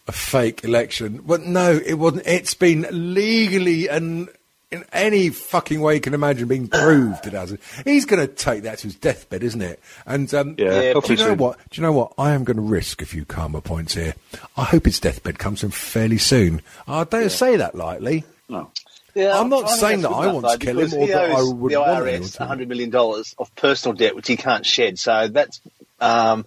a 0.06 0.12
fake 0.12 0.64
election. 0.64 1.22
But 1.26 1.42
no, 1.42 1.72
it 1.72 1.94
wasn't. 1.94 2.26
It's 2.26 2.54
been 2.54 2.86
legally 2.90 3.88
and 3.88 4.28
in 4.70 4.84
any 4.92 5.30
fucking 5.30 5.80
way 5.80 5.94
you 5.94 6.00
can 6.00 6.14
imagine 6.14 6.48
being 6.48 6.68
proved 6.68 7.26
it 7.26 7.32
hasn't. 7.32 7.60
He's 7.84 8.04
going 8.06 8.26
to 8.26 8.32
take 8.32 8.62
that 8.64 8.78
to 8.78 8.88
his 8.88 8.96
deathbed, 8.96 9.42
isn't 9.42 9.62
it? 9.62 9.80
And 10.06 10.32
um, 10.34 10.56
Yeah, 10.58 10.80
Yeah, 10.80 10.92
do 10.94 11.12
you 11.12 11.16
know 11.18 11.24
soon. 11.26 11.38
what? 11.38 11.58
Do 11.70 11.80
you 11.80 11.86
know 11.86 11.92
what? 11.92 12.12
I 12.18 12.32
am 12.32 12.44
going 12.44 12.56
to 12.56 12.62
risk 12.62 13.02
a 13.02 13.06
few 13.06 13.24
karma 13.24 13.60
points 13.60 13.94
here. 13.94 14.14
I 14.56 14.64
hope 14.64 14.84
his 14.86 14.98
deathbed 15.00 15.38
comes 15.38 15.62
in 15.62 15.70
fairly 15.70 16.18
soon. 16.18 16.62
I 16.88 17.04
don't 17.04 17.30
say 17.30 17.56
that 17.56 17.74
lightly. 17.74 18.24
No. 18.48 18.70
Yeah, 19.14 19.38
I'm 19.38 19.48
not 19.48 19.64
I 19.64 19.68
think 19.68 19.78
saying 19.80 20.00
that 20.02 20.10
I 20.10 20.26
want 20.32 20.48
to 20.48 20.58
kill 20.58 20.80
him 20.80 20.92
or 20.92 21.06
he 21.06 21.12
that 21.12 21.30
I 21.30 21.34
owes 21.40 21.54
would 21.54 21.72
the 21.72 21.78
want 21.78 22.06
anyone 22.08 22.22
IRS 22.22 22.36
to. 22.36 22.44
$100 22.44 22.66
million 22.66 22.94
of 23.38 23.54
personal 23.54 23.94
debt, 23.94 24.16
which 24.16 24.26
he 24.26 24.36
can't 24.36 24.66
shed. 24.66 24.98
So 24.98 25.28
that's. 25.28 25.60
Um, 26.00 26.46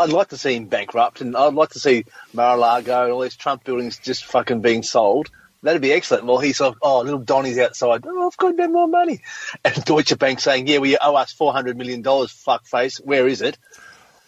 I'd 0.00 0.10
like 0.10 0.28
to 0.28 0.36
see 0.36 0.54
him 0.54 0.66
bankrupt, 0.66 1.20
and 1.20 1.36
I'd 1.36 1.54
like 1.54 1.70
to 1.70 1.80
see 1.80 2.04
Mar-a-Lago 2.32 3.04
and 3.04 3.12
all 3.12 3.20
these 3.20 3.36
Trump 3.36 3.64
buildings 3.64 3.98
just 3.98 4.24
fucking 4.24 4.60
being 4.60 4.82
sold. 4.82 5.28
That'd 5.62 5.82
be 5.82 5.92
excellent. 5.92 6.24
Well, 6.24 6.38
he's 6.38 6.60
like, 6.60 6.74
oh, 6.82 7.00
little 7.02 7.18
Donny's 7.18 7.58
outside. 7.58 8.04
Oh, 8.06 8.26
I've 8.28 8.36
got 8.36 8.50
a 8.52 8.56
bit 8.56 8.70
more 8.70 8.86
money. 8.86 9.20
And 9.64 9.84
Deutsche 9.84 10.16
Bank 10.18 10.38
saying, 10.40 10.66
yeah, 10.68 10.78
well, 10.78 10.88
you 10.90 10.98
owe 11.00 11.16
us 11.16 11.34
$400 11.34 11.74
million, 11.76 12.02
fuckface. 12.02 13.04
Where 13.04 13.26
is 13.26 13.42
it? 13.42 13.58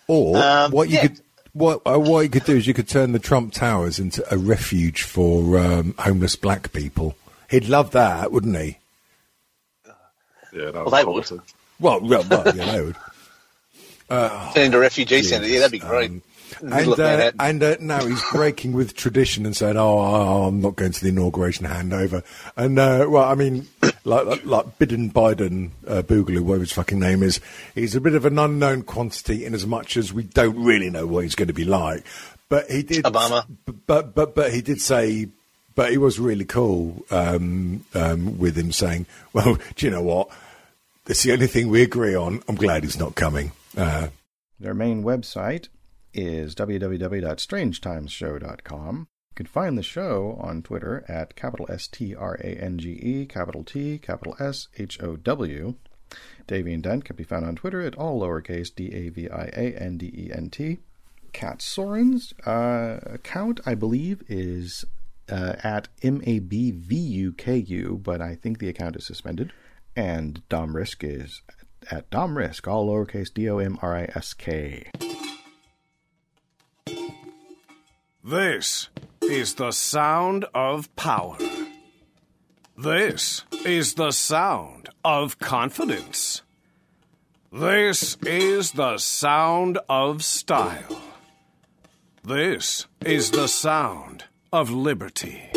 Or 0.08 0.36
Um, 0.36 0.72
what 0.72 0.88
you 0.88 0.96
yeah. 0.96 1.02
could 1.02 1.20
what 1.52 1.82
uh, 1.84 1.98
what 1.98 2.20
you 2.20 2.28
could 2.28 2.44
do 2.44 2.56
is 2.56 2.66
you 2.66 2.74
could 2.74 2.88
turn 2.88 3.10
the 3.12 3.18
Trump 3.18 3.52
Towers 3.52 3.98
into 3.98 4.24
a 4.32 4.38
refuge 4.38 5.02
for 5.02 5.58
um, 5.58 5.94
homeless 5.98 6.36
black 6.36 6.72
people. 6.72 7.16
He'd 7.48 7.68
love 7.68 7.90
that, 7.92 8.30
wouldn't 8.32 8.56
he? 8.56 8.78
Yeah, 10.52 10.70
no, 10.70 10.84
Well, 10.84 10.90
they 10.90 11.04
would. 11.04 11.24
quality. 11.26 11.40
Well, 11.78 12.00
well, 12.00 12.24
well 12.28 12.56
yeah, 12.56 12.72
they 12.72 12.82
would. 12.82 12.96
Turn 14.54 14.64
into 14.64 14.76
a 14.78 14.80
refugee 14.80 15.22
centre. 15.22 15.46
Yeah, 15.48 15.60
that'd 15.60 15.72
be 15.72 15.78
great. 15.78 16.10
Middle 16.10 16.22
And 16.60 16.72
uh, 16.98 17.32
and 17.38 17.62
uh, 17.62 17.76
now 17.80 18.04
he's 18.04 18.22
breaking 18.32 18.72
with 18.72 18.94
tradition 18.94 19.46
and 19.46 19.56
saying, 19.56 19.76
"Oh, 19.76 19.98
I- 19.98 20.46
I'm 20.48 20.60
not 20.60 20.76
going 20.76 20.92
to 20.92 21.00
the 21.02 21.08
inauguration 21.10 21.66
handover." 21.66 22.24
And 22.56 22.78
uh, 22.78 23.06
well, 23.08 23.24
I 23.24 23.34
mean, 23.34 23.68
like 24.04 24.26
like, 24.26 24.44
like 24.44 24.78
Biden 24.78 25.12
Biden 25.12 25.70
uh, 25.86 26.02
Boogaloo, 26.02 26.40
whatever 26.40 26.64
his 26.64 26.72
fucking 26.72 26.98
name 26.98 27.22
is, 27.22 27.40
he's 27.74 27.94
a 27.94 28.00
bit 28.00 28.14
of 28.14 28.24
an 28.24 28.38
unknown 28.38 28.82
quantity 28.82 29.44
in 29.44 29.54
as 29.54 29.66
much 29.66 29.96
as 29.96 30.12
we 30.12 30.24
don't 30.24 30.62
really 30.62 30.90
know 30.90 31.06
what 31.06 31.24
he's 31.24 31.34
going 31.34 31.48
to 31.48 31.54
be 31.54 31.64
like. 31.64 32.04
But 32.48 32.70
he 32.70 32.82
did 32.82 33.04
Obama. 33.04 33.46
But 33.86 34.14
but 34.14 34.34
but 34.34 34.52
he 34.52 34.60
did 34.62 34.80
say. 34.80 35.28
But 35.76 35.92
he 35.92 35.98
was 35.98 36.18
really 36.18 36.44
cool 36.44 37.06
um, 37.12 37.84
um, 37.94 38.38
with 38.38 38.56
him 38.58 38.72
saying, 38.72 39.06
"Well, 39.32 39.56
do 39.76 39.86
you 39.86 39.90
know 39.90 40.02
what? 40.02 40.28
That's 41.04 41.22
the 41.22 41.32
only 41.32 41.46
thing 41.46 41.68
we 41.68 41.82
agree 41.82 42.14
on. 42.14 42.42
I'm 42.48 42.56
glad 42.56 42.82
he's 42.82 42.98
not 42.98 43.14
coming." 43.14 43.52
Uh, 43.76 44.08
Their 44.58 44.74
main 44.74 45.04
website 45.04 45.68
is 46.12 46.54
www.strangetimesshow.com. 46.54 49.08
You 49.30 49.34
can 49.34 49.46
find 49.46 49.78
the 49.78 49.82
show 49.82 50.36
on 50.40 50.62
Twitter 50.62 51.04
at 51.08 51.36
capital 51.36 51.66
S 51.70 51.86
T 51.86 52.14
R 52.14 52.34
A 52.34 52.56
N 52.56 52.78
G 52.78 52.90
E, 52.90 53.26
capital 53.26 53.64
T, 53.64 53.98
capital 53.98 54.36
S 54.40 54.68
H 54.76 55.00
O 55.02 55.16
W. 55.16 55.74
Davian 56.48 56.82
Dent 56.82 57.04
can 57.04 57.16
be 57.16 57.24
found 57.24 57.44
on 57.44 57.54
Twitter 57.54 57.80
at 57.80 57.94
all 57.94 58.20
lowercase 58.20 58.74
D 58.74 58.92
A 58.92 59.08
V 59.08 59.30
I 59.30 59.44
A 59.56 59.80
N 59.80 59.98
D 59.98 60.06
E 60.06 60.30
N 60.34 60.50
T. 60.50 60.78
Kat 61.32 61.62
Soren's 61.62 62.34
uh, 62.44 62.98
account, 63.04 63.60
I 63.64 63.76
believe, 63.76 64.24
is 64.28 64.84
uh, 65.30 65.54
at 65.62 65.86
M 66.02 66.20
A 66.24 66.40
B 66.40 66.72
V 66.72 66.96
U 66.96 67.32
K 67.32 67.56
U, 67.56 68.00
but 68.02 68.20
I 68.20 68.34
think 68.34 68.58
the 68.58 68.68
account 68.68 68.96
is 68.96 69.06
suspended. 69.06 69.52
And 69.94 70.42
Dom 70.48 70.74
Risk 70.74 71.04
is 71.04 71.42
at 71.90 72.10
Dom 72.10 72.36
Risk, 72.36 72.66
all 72.66 72.88
lowercase 72.88 73.32
D 73.32 73.48
O 73.48 73.58
M 73.58 73.78
R 73.80 73.96
I 73.96 74.10
S 74.14 74.34
K. 74.34 74.90
This 78.22 78.90
is 79.22 79.54
the 79.54 79.70
sound 79.70 80.44
of 80.54 80.94
power. 80.94 81.38
This 82.76 83.44
is 83.64 83.94
the 83.94 84.10
sound 84.10 84.90
of 85.02 85.38
confidence. 85.38 86.42
This 87.50 88.18
is 88.26 88.72
the 88.72 88.98
sound 88.98 89.78
of 89.88 90.22
style. 90.22 91.00
This 92.22 92.86
is 93.04 93.30
the 93.30 93.48
sound 93.48 94.24
of 94.52 94.70
liberty. 94.70 95.50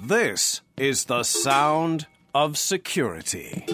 This 0.00 0.60
is 0.76 1.06
the 1.06 1.24
sound 1.24 2.06
of 2.32 2.56
security. 2.56 3.66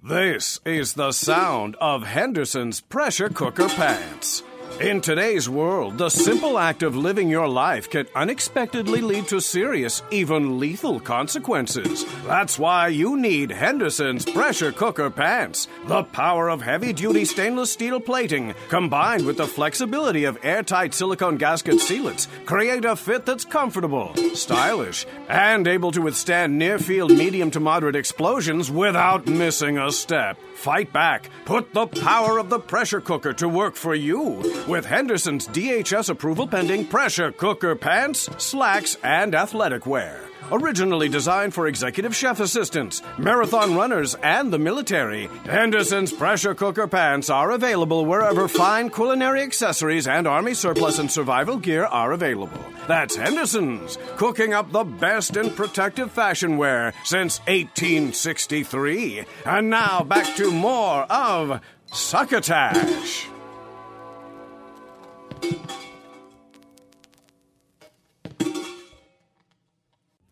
This 0.00 0.60
is 0.64 0.92
the 0.92 1.10
sound 1.10 1.74
of 1.80 2.04
Henderson's 2.04 2.80
pressure 2.80 3.28
cooker 3.28 3.68
pants. 3.68 4.44
In 4.80 5.00
today's 5.00 5.48
world, 5.48 5.96
the 5.96 6.10
simple 6.10 6.58
act 6.58 6.82
of 6.82 6.94
living 6.94 7.30
your 7.30 7.48
life 7.48 7.88
can 7.88 8.06
unexpectedly 8.14 9.00
lead 9.00 9.26
to 9.28 9.40
serious, 9.40 10.02
even 10.10 10.58
lethal 10.58 11.00
consequences. 11.00 12.04
That's 12.26 12.58
why 12.58 12.88
you 12.88 13.16
need 13.16 13.50
Henderson's 13.50 14.26
pressure 14.26 14.72
cooker 14.72 15.08
pants. 15.08 15.66
The 15.86 16.04
power 16.04 16.50
of 16.50 16.60
heavy 16.60 16.92
duty 16.92 17.24
stainless 17.24 17.72
steel 17.72 18.00
plating, 18.00 18.54
combined 18.68 19.24
with 19.24 19.38
the 19.38 19.46
flexibility 19.46 20.24
of 20.24 20.44
airtight 20.44 20.92
silicone 20.92 21.38
gasket 21.38 21.76
sealants, 21.76 22.28
create 22.44 22.84
a 22.84 22.96
fit 22.96 23.24
that's 23.24 23.46
comfortable, 23.46 24.14
stylish, 24.34 25.06
and 25.30 25.66
able 25.66 25.90
to 25.92 26.02
withstand 26.02 26.58
near 26.58 26.78
field 26.78 27.12
medium 27.16 27.50
to 27.52 27.60
moderate 27.60 27.96
explosions 27.96 28.70
without 28.70 29.26
missing 29.26 29.78
a 29.78 29.90
step. 29.90 30.36
Fight 30.54 30.92
back. 30.92 31.30
Put 31.46 31.72
the 31.72 31.86
power 31.86 32.36
of 32.36 32.50
the 32.50 32.58
pressure 32.58 33.00
cooker 33.00 33.32
to 33.34 33.48
work 33.48 33.74
for 33.74 33.94
you 33.94 34.42
with 34.66 34.84
Henderson's 34.84 35.46
DHS 35.48 36.10
approval 36.10 36.46
pending 36.46 36.86
pressure 36.86 37.32
cooker 37.32 37.74
pants, 37.74 38.28
slacks, 38.38 38.96
and 39.02 39.34
athletic 39.34 39.86
wear. 39.86 40.26
Originally 40.52 41.08
designed 41.08 41.52
for 41.52 41.66
executive 41.66 42.14
chef 42.14 42.38
assistants, 42.38 43.02
marathon 43.18 43.74
runners, 43.74 44.14
and 44.22 44.52
the 44.52 44.58
military, 44.58 45.28
Henderson's 45.44 46.12
pressure 46.12 46.54
cooker 46.54 46.86
pants 46.86 47.28
are 47.28 47.50
available 47.50 48.06
wherever 48.06 48.46
fine 48.46 48.88
culinary 48.88 49.42
accessories 49.42 50.06
and 50.06 50.26
army 50.26 50.54
surplus 50.54 51.00
and 51.00 51.10
survival 51.10 51.56
gear 51.56 51.84
are 51.86 52.12
available. 52.12 52.60
That's 52.86 53.16
Henderson's, 53.16 53.98
cooking 54.16 54.54
up 54.54 54.70
the 54.70 54.84
best 54.84 55.36
in 55.36 55.50
protective 55.50 56.12
fashion 56.12 56.56
wear 56.58 56.92
since 57.02 57.40
1863. 57.40 59.24
And 59.44 59.68
now 59.68 60.04
back 60.04 60.36
to 60.36 60.52
more 60.52 61.02
of 61.10 61.60
Succotash. 61.92 63.26
Thank 65.40 65.70
you. 65.70 65.85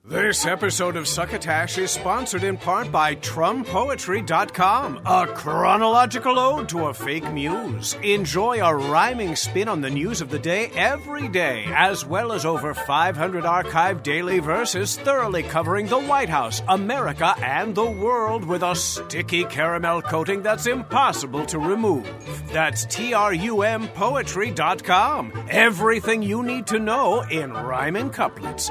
This 0.06 0.44
episode 0.44 0.96
of 0.96 1.08
Succotash 1.08 1.78
is 1.78 1.90
sponsored 1.90 2.44
in 2.44 2.58
part 2.58 2.92
by 2.92 3.14
TrumPoetry.com, 3.14 5.00
a 5.06 5.26
chronological 5.28 6.38
ode 6.38 6.68
to 6.68 6.88
a 6.88 6.94
fake 6.94 7.32
muse. 7.32 7.96
Enjoy 8.02 8.62
a 8.62 8.76
rhyming 8.76 9.34
spin 9.34 9.66
on 9.66 9.80
the 9.80 9.88
news 9.88 10.20
of 10.20 10.28
the 10.28 10.38
day 10.38 10.70
every 10.76 11.26
day, 11.28 11.64
as 11.74 12.04
well 12.04 12.32
as 12.32 12.44
over 12.44 12.74
500 12.74 13.44
archived 13.44 14.02
daily 14.02 14.40
verses 14.40 14.98
thoroughly 14.98 15.42
covering 15.42 15.86
the 15.86 16.00
White 16.00 16.28
House, 16.28 16.60
America, 16.68 17.34
and 17.38 17.74
the 17.74 17.90
world 17.90 18.44
with 18.44 18.62
a 18.62 18.76
sticky 18.76 19.44
caramel 19.44 20.02
coating 20.02 20.42
that's 20.42 20.66
impossible 20.66 21.46
to 21.46 21.58
remove. 21.58 22.06
That's 22.52 22.84
TRUMPoetry.com. 22.84 25.46
Everything 25.48 26.22
you 26.22 26.42
need 26.42 26.66
to 26.66 26.78
know 26.78 27.22
in 27.22 27.54
rhyming 27.54 28.10
couplets. 28.10 28.68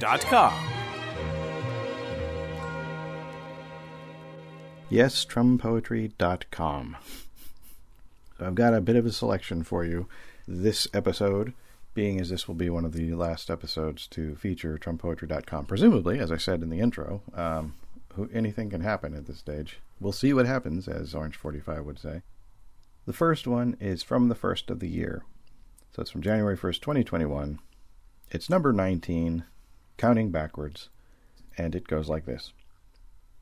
TrumPoetry.com. 0.00 0.54
Yes, 4.88 5.24
trumpoetry.com. 5.24 6.96
So 8.38 8.46
I've 8.46 8.54
got 8.54 8.74
a 8.74 8.80
bit 8.80 8.96
of 8.96 9.06
a 9.06 9.12
selection 9.12 9.62
for 9.62 9.84
you 9.84 10.08
this 10.48 10.88
episode, 10.92 11.52
being 11.94 12.20
as 12.20 12.30
this 12.30 12.48
will 12.48 12.54
be 12.54 12.70
one 12.70 12.84
of 12.84 12.92
the 12.92 13.14
last 13.14 13.50
episodes 13.50 14.06
to 14.08 14.34
feature 14.36 14.78
trumpoetry.com. 14.78 15.66
Presumably, 15.66 16.18
as 16.18 16.32
I 16.32 16.38
said 16.38 16.62
in 16.62 16.70
the 16.70 16.80
intro, 16.80 17.22
um, 17.34 17.74
who, 18.14 18.28
anything 18.32 18.70
can 18.70 18.80
happen 18.80 19.14
at 19.14 19.26
this 19.26 19.38
stage. 19.38 19.78
We'll 20.00 20.12
see 20.12 20.32
what 20.32 20.46
happens, 20.46 20.88
as 20.88 21.14
Orange 21.14 21.36
45 21.36 21.84
would 21.84 21.98
say. 21.98 22.22
The 23.06 23.12
first 23.12 23.46
one 23.46 23.76
is 23.80 24.02
from 24.02 24.28
the 24.28 24.34
first 24.34 24.70
of 24.70 24.80
the 24.80 24.88
year. 24.88 25.22
So 25.94 26.02
it's 26.02 26.10
from 26.10 26.22
January 26.22 26.56
1st, 26.56 26.80
2021. 26.80 27.58
It's 28.30 28.50
number 28.50 28.72
19, 28.72 29.44
counting 30.00 30.30
backwards, 30.30 30.88
and 31.58 31.74
it 31.74 31.86
goes 31.86 32.08
like 32.08 32.24
this 32.24 32.54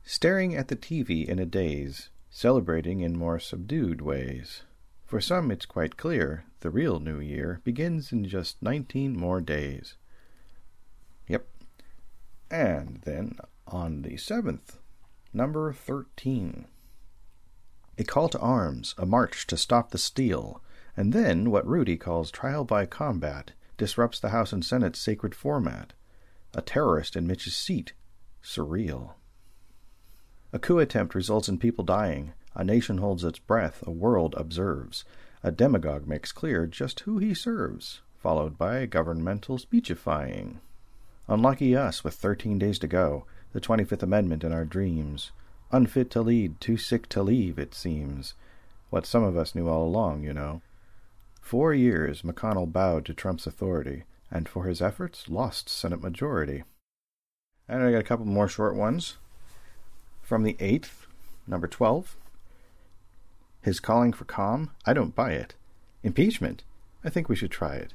Staring 0.02 0.56
at 0.56 0.66
the 0.66 0.74
TV 0.74 1.24
in 1.24 1.38
a 1.38 1.46
daze, 1.46 2.10
celebrating 2.30 2.98
in 2.98 3.16
more 3.16 3.38
subdued 3.38 4.00
ways. 4.00 4.62
For 5.04 5.20
some, 5.20 5.52
it's 5.52 5.66
quite 5.66 5.96
clear 5.96 6.46
the 6.58 6.70
real 6.70 6.98
New 6.98 7.20
Year 7.20 7.60
begins 7.62 8.10
in 8.10 8.24
just 8.24 8.60
19 8.60 9.16
more 9.16 9.40
days. 9.40 9.94
Yep. 11.28 11.46
And 12.50 13.02
then 13.04 13.38
on 13.68 14.02
the 14.02 14.16
7th, 14.16 14.78
number 15.32 15.72
13. 15.72 16.66
A 17.98 18.02
call 18.02 18.28
to 18.30 18.38
arms, 18.40 18.96
a 18.98 19.06
march 19.06 19.46
to 19.46 19.56
stop 19.56 19.92
the 19.92 19.98
steal, 19.98 20.60
and 20.96 21.12
then 21.12 21.52
what 21.52 21.68
Rudy 21.68 21.96
calls 21.96 22.32
trial 22.32 22.64
by 22.64 22.84
combat 22.84 23.52
disrupts 23.76 24.18
the 24.18 24.30
House 24.30 24.52
and 24.52 24.64
Senate's 24.64 24.98
sacred 24.98 25.36
format. 25.36 25.92
A 26.58 26.60
terrorist 26.60 27.14
in 27.14 27.24
Mitch's 27.24 27.54
seat. 27.54 27.92
Surreal. 28.42 29.12
A 30.52 30.58
coup 30.58 30.80
attempt 30.80 31.14
results 31.14 31.48
in 31.48 31.56
people 31.56 31.84
dying. 31.84 32.32
A 32.56 32.64
nation 32.64 32.98
holds 32.98 33.22
its 33.22 33.38
breath. 33.38 33.84
A 33.86 33.92
world 33.92 34.34
observes. 34.36 35.04
A 35.44 35.52
demagogue 35.52 36.08
makes 36.08 36.32
clear 36.32 36.66
just 36.66 36.98
who 36.98 37.18
he 37.18 37.32
serves, 37.32 38.00
followed 38.16 38.58
by 38.58 38.86
governmental 38.86 39.56
speechifying. 39.56 40.58
Unlucky 41.28 41.76
us 41.76 42.02
with 42.02 42.14
thirteen 42.14 42.58
days 42.58 42.80
to 42.80 42.88
go. 42.88 43.24
The 43.52 43.60
25th 43.60 44.02
Amendment 44.02 44.42
in 44.42 44.52
our 44.52 44.64
dreams. 44.64 45.30
Unfit 45.70 46.10
to 46.10 46.22
lead, 46.22 46.60
too 46.60 46.76
sick 46.76 47.08
to 47.10 47.22
leave, 47.22 47.56
it 47.60 47.72
seems. 47.72 48.34
What 48.90 49.06
some 49.06 49.22
of 49.22 49.36
us 49.36 49.54
knew 49.54 49.68
all 49.68 49.86
along, 49.86 50.24
you 50.24 50.34
know. 50.34 50.62
Four 51.40 51.72
years 51.72 52.22
McConnell 52.22 52.72
bowed 52.72 53.04
to 53.04 53.14
Trump's 53.14 53.46
authority, 53.46 54.02
and 54.30 54.48
for 54.48 54.64
his 54.64 54.82
efforts 54.82 55.28
lost 55.28 55.68
Senate 55.68 56.02
majority. 56.02 56.64
And 57.68 57.82
I 57.82 57.92
got 57.92 58.00
a 58.00 58.04
couple 58.04 58.26
more 58.26 58.48
short 58.48 58.74
ones. 58.74 59.16
From 60.22 60.42
the 60.42 60.54
8th, 60.54 61.06
number 61.46 61.66
12. 61.66 62.16
His 63.62 63.80
calling 63.80 64.12
for 64.12 64.24
calm? 64.24 64.70
I 64.86 64.92
don't 64.92 65.14
buy 65.14 65.32
it. 65.32 65.54
Impeachment? 66.02 66.64
I 67.04 67.10
think 67.10 67.28
we 67.28 67.36
should 67.36 67.50
try 67.50 67.74
it. 67.76 67.94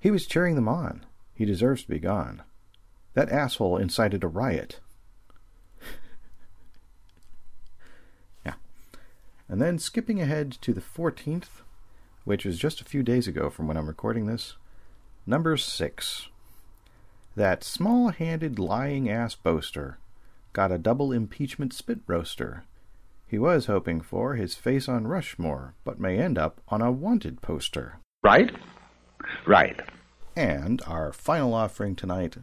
He 0.00 0.10
was 0.10 0.26
cheering 0.26 0.54
them 0.54 0.68
on. 0.68 1.04
He 1.34 1.44
deserves 1.44 1.82
to 1.82 1.88
be 1.88 1.98
gone. 1.98 2.42
That 3.14 3.30
asshole 3.30 3.78
incited 3.78 4.22
a 4.22 4.28
riot. 4.28 4.80
yeah. 8.44 8.54
And 9.48 9.60
then 9.60 9.78
skipping 9.78 10.20
ahead 10.20 10.52
to 10.60 10.72
the 10.72 10.80
14th, 10.80 11.62
which 12.24 12.46
is 12.46 12.58
just 12.58 12.80
a 12.80 12.84
few 12.84 13.02
days 13.02 13.26
ago 13.26 13.50
from 13.50 13.66
when 13.66 13.76
I'm 13.76 13.88
recording 13.88 14.26
this, 14.26 14.54
number 15.26 15.56
6. 15.56 16.28
That 17.34 17.64
small 17.64 18.10
handed 18.10 18.58
lying 18.58 19.10
ass 19.10 19.34
boaster 19.34 19.98
got 20.52 20.72
a 20.72 20.78
double 20.78 21.12
impeachment 21.12 21.74
spit 21.74 21.98
roaster. 22.06 22.64
He 23.26 23.38
was 23.38 23.66
hoping 23.66 24.00
for 24.00 24.36
his 24.36 24.54
face 24.54 24.88
on 24.88 25.06
Rushmore, 25.06 25.74
but 25.84 26.00
may 26.00 26.18
end 26.18 26.38
up 26.38 26.60
on 26.68 26.80
a 26.80 26.92
wanted 26.92 27.42
poster. 27.42 27.98
Right? 28.22 28.54
Right. 29.46 29.80
And 30.36 30.80
our 30.86 31.12
final 31.12 31.52
offering 31.52 31.96
tonight 31.96 32.36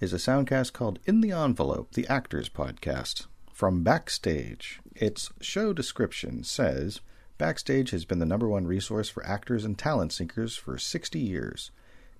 is 0.00 0.12
a 0.12 0.16
soundcast 0.16 0.72
called 0.72 0.98
In 1.04 1.20
the 1.20 1.32
Envelope, 1.32 1.92
the 1.92 2.08
Actors 2.08 2.48
Podcast. 2.48 3.26
From 3.52 3.84
Backstage, 3.84 4.80
its 4.94 5.30
show 5.40 5.72
description 5.72 6.42
says 6.42 7.00
Backstage 7.38 7.90
has 7.90 8.04
been 8.04 8.18
the 8.18 8.26
number 8.26 8.48
one 8.48 8.66
resource 8.66 9.08
for 9.08 9.24
actors 9.26 9.64
and 9.64 9.78
talent 9.78 10.12
seekers 10.12 10.56
for 10.56 10.78
60 10.78 11.18
years. 11.18 11.70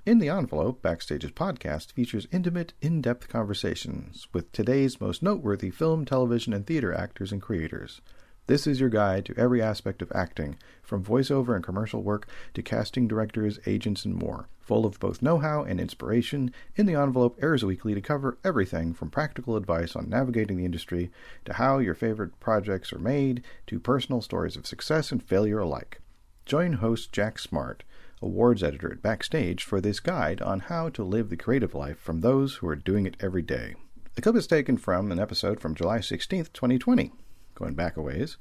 In 0.05 0.19
the 0.19 0.31
Envelope, 0.31 0.83
Backstage's 0.83 1.31
podcast 1.31 1.93
features 1.93 2.27
intimate, 2.33 2.73
in 2.83 3.01
depth 3.01 3.29
conversations 3.29 4.27
with 4.33 4.51
today's 4.51 5.01
most 5.01 5.23
noteworthy 5.23 5.71
film, 5.71 6.05
television, 6.05 6.53
and 6.53 6.67
theater 6.67 6.93
actors 6.93 7.31
and 7.31 7.41
creators. 7.41 8.01
This 8.49 8.67
is 8.67 8.81
your 8.81 8.89
guide 8.89 9.25
to 9.27 9.39
every 9.39 9.63
aspect 9.63 10.03
of 10.03 10.11
acting, 10.13 10.57
from 10.83 11.05
voiceover 11.05 11.55
and 11.55 11.63
commercial 11.63 12.03
work 12.03 12.27
to 12.55 12.65
casting 12.65 13.07
directors, 13.07 13.61
agents, 13.65 14.05
and 14.05 14.17
more. 14.17 14.49
Full 14.59 14.85
of 14.85 14.99
both 14.99 15.23
know 15.23 15.39
how 15.39 15.63
and 15.63 15.81
inspiration, 15.81 16.53
In 16.75 16.87
the 16.87 16.97
Envelope 16.97 17.39
airs 17.41 17.65
weekly 17.65 17.95
to 17.95 18.01
cover 18.01 18.39
everything 18.43 18.95
from 18.95 19.09
practical 19.09 19.55
advice 19.55 19.95
on 19.95 20.11
navigating 20.11 20.57
the 20.57 20.65
industry 20.65 21.13
to 21.45 21.53
how 21.53 21.79
your 21.79 21.95
favorite 21.95 22.41
projects 22.41 22.93
are 22.93 22.99
made 22.99 23.45
to 23.69 23.79
personal 23.79 24.21
stories 24.21 24.57
of 24.57 24.67
success 24.67 25.13
and 25.13 25.23
failure 25.23 25.61
alike. 25.61 26.01
Join 26.45 26.73
host 26.73 27.13
Jack 27.13 27.39
Smart, 27.39 27.85
awards 28.23 28.63
editor 28.63 28.91
at 28.93 29.03
Backstage, 29.03 29.65
for 29.65 29.81
this 29.81 30.01
guide 30.01 30.41
on 30.41 30.61
how 30.61 30.89
to 30.91 31.05
live 31.05 31.29
the 31.29 31.37
creative 31.37 31.75
life 31.75 31.99
from 31.99 32.21
those 32.21 32.57
who 32.57 32.69
are 32.69 32.77
doing 32.77 33.05
it 33.07 33.17
every 33.21 33.43
day. 33.43 33.75
The 34.15 34.23
clip 34.23 34.37
is 34.37 34.47
taken 34.47 34.77
from 34.77 35.11
an 35.11 35.19
episode 35.19 35.61
from 35.61 35.75
July 35.75 35.99
16th, 35.99 36.53
2020 36.53 37.13
going 37.55 37.75
back 37.75 37.97
a 37.97 38.03
ways. 38.03 38.37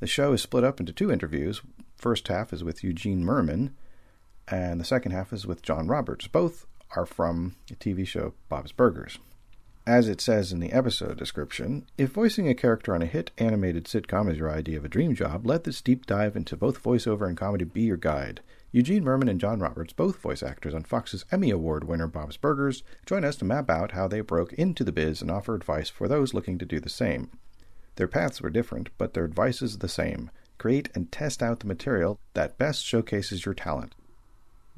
The 0.00 0.06
show 0.06 0.32
is 0.32 0.42
split 0.42 0.64
up 0.64 0.80
into 0.80 0.92
two 0.92 1.10
interviews. 1.10 1.60
First 1.96 2.28
half 2.28 2.52
is 2.52 2.62
with 2.62 2.84
Eugene 2.84 3.24
Mirman, 3.24 3.72
and 4.46 4.80
the 4.80 4.84
second 4.84 5.12
half 5.12 5.32
is 5.32 5.46
with 5.46 5.62
John 5.62 5.88
Roberts. 5.88 6.28
Both 6.28 6.66
are 6.94 7.06
from 7.06 7.56
the 7.68 7.74
TV 7.74 8.06
show 8.06 8.34
Bob's 8.48 8.72
Burgers. 8.72 9.18
As 9.86 10.06
it 10.06 10.20
says 10.20 10.52
in 10.52 10.60
the 10.60 10.72
episode 10.72 11.16
description, 11.16 11.86
if 11.96 12.10
voicing 12.10 12.48
a 12.48 12.54
character 12.54 12.94
on 12.94 13.02
a 13.02 13.06
hit 13.06 13.30
animated 13.38 13.84
sitcom 13.84 14.30
is 14.30 14.38
your 14.38 14.50
idea 14.50 14.76
of 14.76 14.84
a 14.84 14.88
dream 14.88 15.14
job, 15.14 15.46
let 15.46 15.64
this 15.64 15.80
deep 15.80 16.06
dive 16.06 16.36
into 16.36 16.56
both 16.56 16.82
voiceover 16.82 17.26
and 17.26 17.36
comedy 17.36 17.64
be 17.64 17.82
your 17.82 17.96
guide. 17.96 18.40
Eugene 18.70 19.02
Mirman 19.02 19.30
and 19.30 19.40
John 19.40 19.60
Roberts, 19.60 19.94
both 19.94 20.20
voice 20.20 20.42
actors 20.42 20.74
on 20.74 20.82
Fox's 20.82 21.24
Emmy 21.32 21.50
Award 21.50 21.84
winner 21.84 22.06
Bob's 22.06 22.36
Burgers, 22.36 22.82
join 23.06 23.24
us 23.24 23.36
to 23.36 23.46
map 23.46 23.70
out 23.70 23.92
how 23.92 24.06
they 24.06 24.20
broke 24.20 24.52
into 24.52 24.84
the 24.84 24.92
biz 24.92 25.22
and 25.22 25.30
offer 25.30 25.54
advice 25.54 25.88
for 25.88 26.06
those 26.06 26.34
looking 26.34 26.58
to 26.58 26.66
do 26.66 26.78
the 26.78 26.90
same. 26.90 27.30
Their 27.96 28.08
paths 28.08 28.42
were 28.42 28.50
different, 28.50 28.90
but 28.98 29.14
their 29.14 29.24
advice 29.24 29.62
is 29.62 29.78
the 29.78 29.88
same. 29.88 30.30
Create 30.58 30.90
and 30.94 31.10
test 31.10 31.42
out 31.42 31.60
the 31.60 31.66
material 31.66 32.20
that 32.34 32.58
best 32.58 32.84
showcases 32.84 33.46
your 33.46 33.54
talent. 33.54 33.94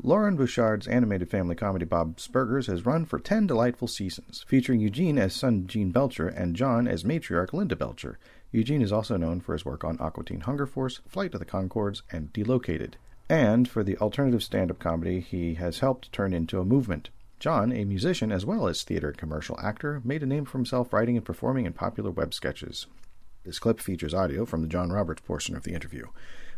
Loren 0.01 0.37
Bouchard's 0.37 0.87
animated 0.87 1.29
family 1.29 1.57
comedy 1.57 1.85
Bob's 1.85 2.29
Burgers 2.29 2.69
has 2.69 2.87
run 2.87 3.05
for 3.05 3.19
10 3.19 3.49
delightful 3.49 3.89
seasons, 3.89 4.45
featuring 4.47 4.79
Eugene 4.79 5.19
as 5.19 5.35
son 5.35 5.67
Gene 5.67 5.91
Belcher 5.91 6.29
and 6.29 6.55
John 6.55 6.87
as 6.87 7.03
matriarch 7.03 7.53
Linda 7.53 7.75
Belcher. 7.75 8.21
Eugene 8.53 8.83
is 8.83 8.93
also 8.93 9.17
known 9.17 9.41
for 9.41 9.53
his 9.53 9.65
work 9.65 9.83
on 9.83 9.99
Aqua 10.01 10.25
Teen 10.25 10.43
Hunger 10.43 10.67
Force, 10.67 11.01
Flight 11.09 11.35
of 11.35 11.41
the 11.41 11.45
Conchords, 11.45 12.03
and 12.13 12.33
Delocated, 12.33 12.97
and 13.31 13.69
for 13.69 13.85
the 13.85 13.97
alternative 13.99 14.43
stand 14.43 14.73
up 14.73 14.81
comedy 14.81 15.21
he 15.21 15.55
has 15.55 15.79
helped 15.79 16.13
turn 16.13 16.35
into 16.35 16.61
a 16.61 16.65
movement. 16.65 17.11
John, 17.39 17.73
a 17.73 17.85
musician 17.85 18.33
as 18.33 18.45
well 18.45 18.67
as 18.67 18.83
theater 18.83 19.09
and 19.09 19.17
commercial 19.17 19.59
actor, 19.61 20.03
made 20.05 20.23
a 20.23 20.27
name 20.27 20.45
for 20.45 20.59
himself 20.59 20.93
writing 20.93 21.17
and 21.17 21.25
performing 21.25 21.65
in 21.65 21.73
popular 21.73 22.11
web 22.11 22.35
sketches. 22.35 22.87
This 23.45 23.61
clip 23.61 23.81
features 23.81 24.13
audio 24.13 24.45
from 24.45 24.63
the 24.63 24.69
John 24.69 24.91
Roberts 24.91 25.23
portion 25.23 25.57
of 25.57 25.63
the 25.63 25.73
interview. 25.73 26.09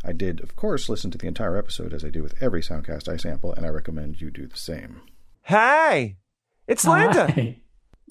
I 0.02 0.12
did, 0.12 0.40
of 0.40 0.56
course, 0.56 0.88
listen 0.88 1.12
to 1.12 1.18
the 1.18 1.28
entire 1.28 1.56
episode 1.56 1.92
as 1.92 2.04
I 2.04 2.10
do 2.10 2.22
with 2.22 2.42
every 2.42 2.62
soundcast 2.62 3.06
I 3.06 3.18
sample, 3.18 3.52
and 3.52 3.64
I 3.64 3.68
recommend 3.68 4.20
you 4.20 4.30
do 4.30 4.48
the 4.48 4.56
same. 4.56 5.02
Hey, 5.42 6.16
it's 6.66 6.84
Linda. 6.84 7.30
Hi. 7.30 7.60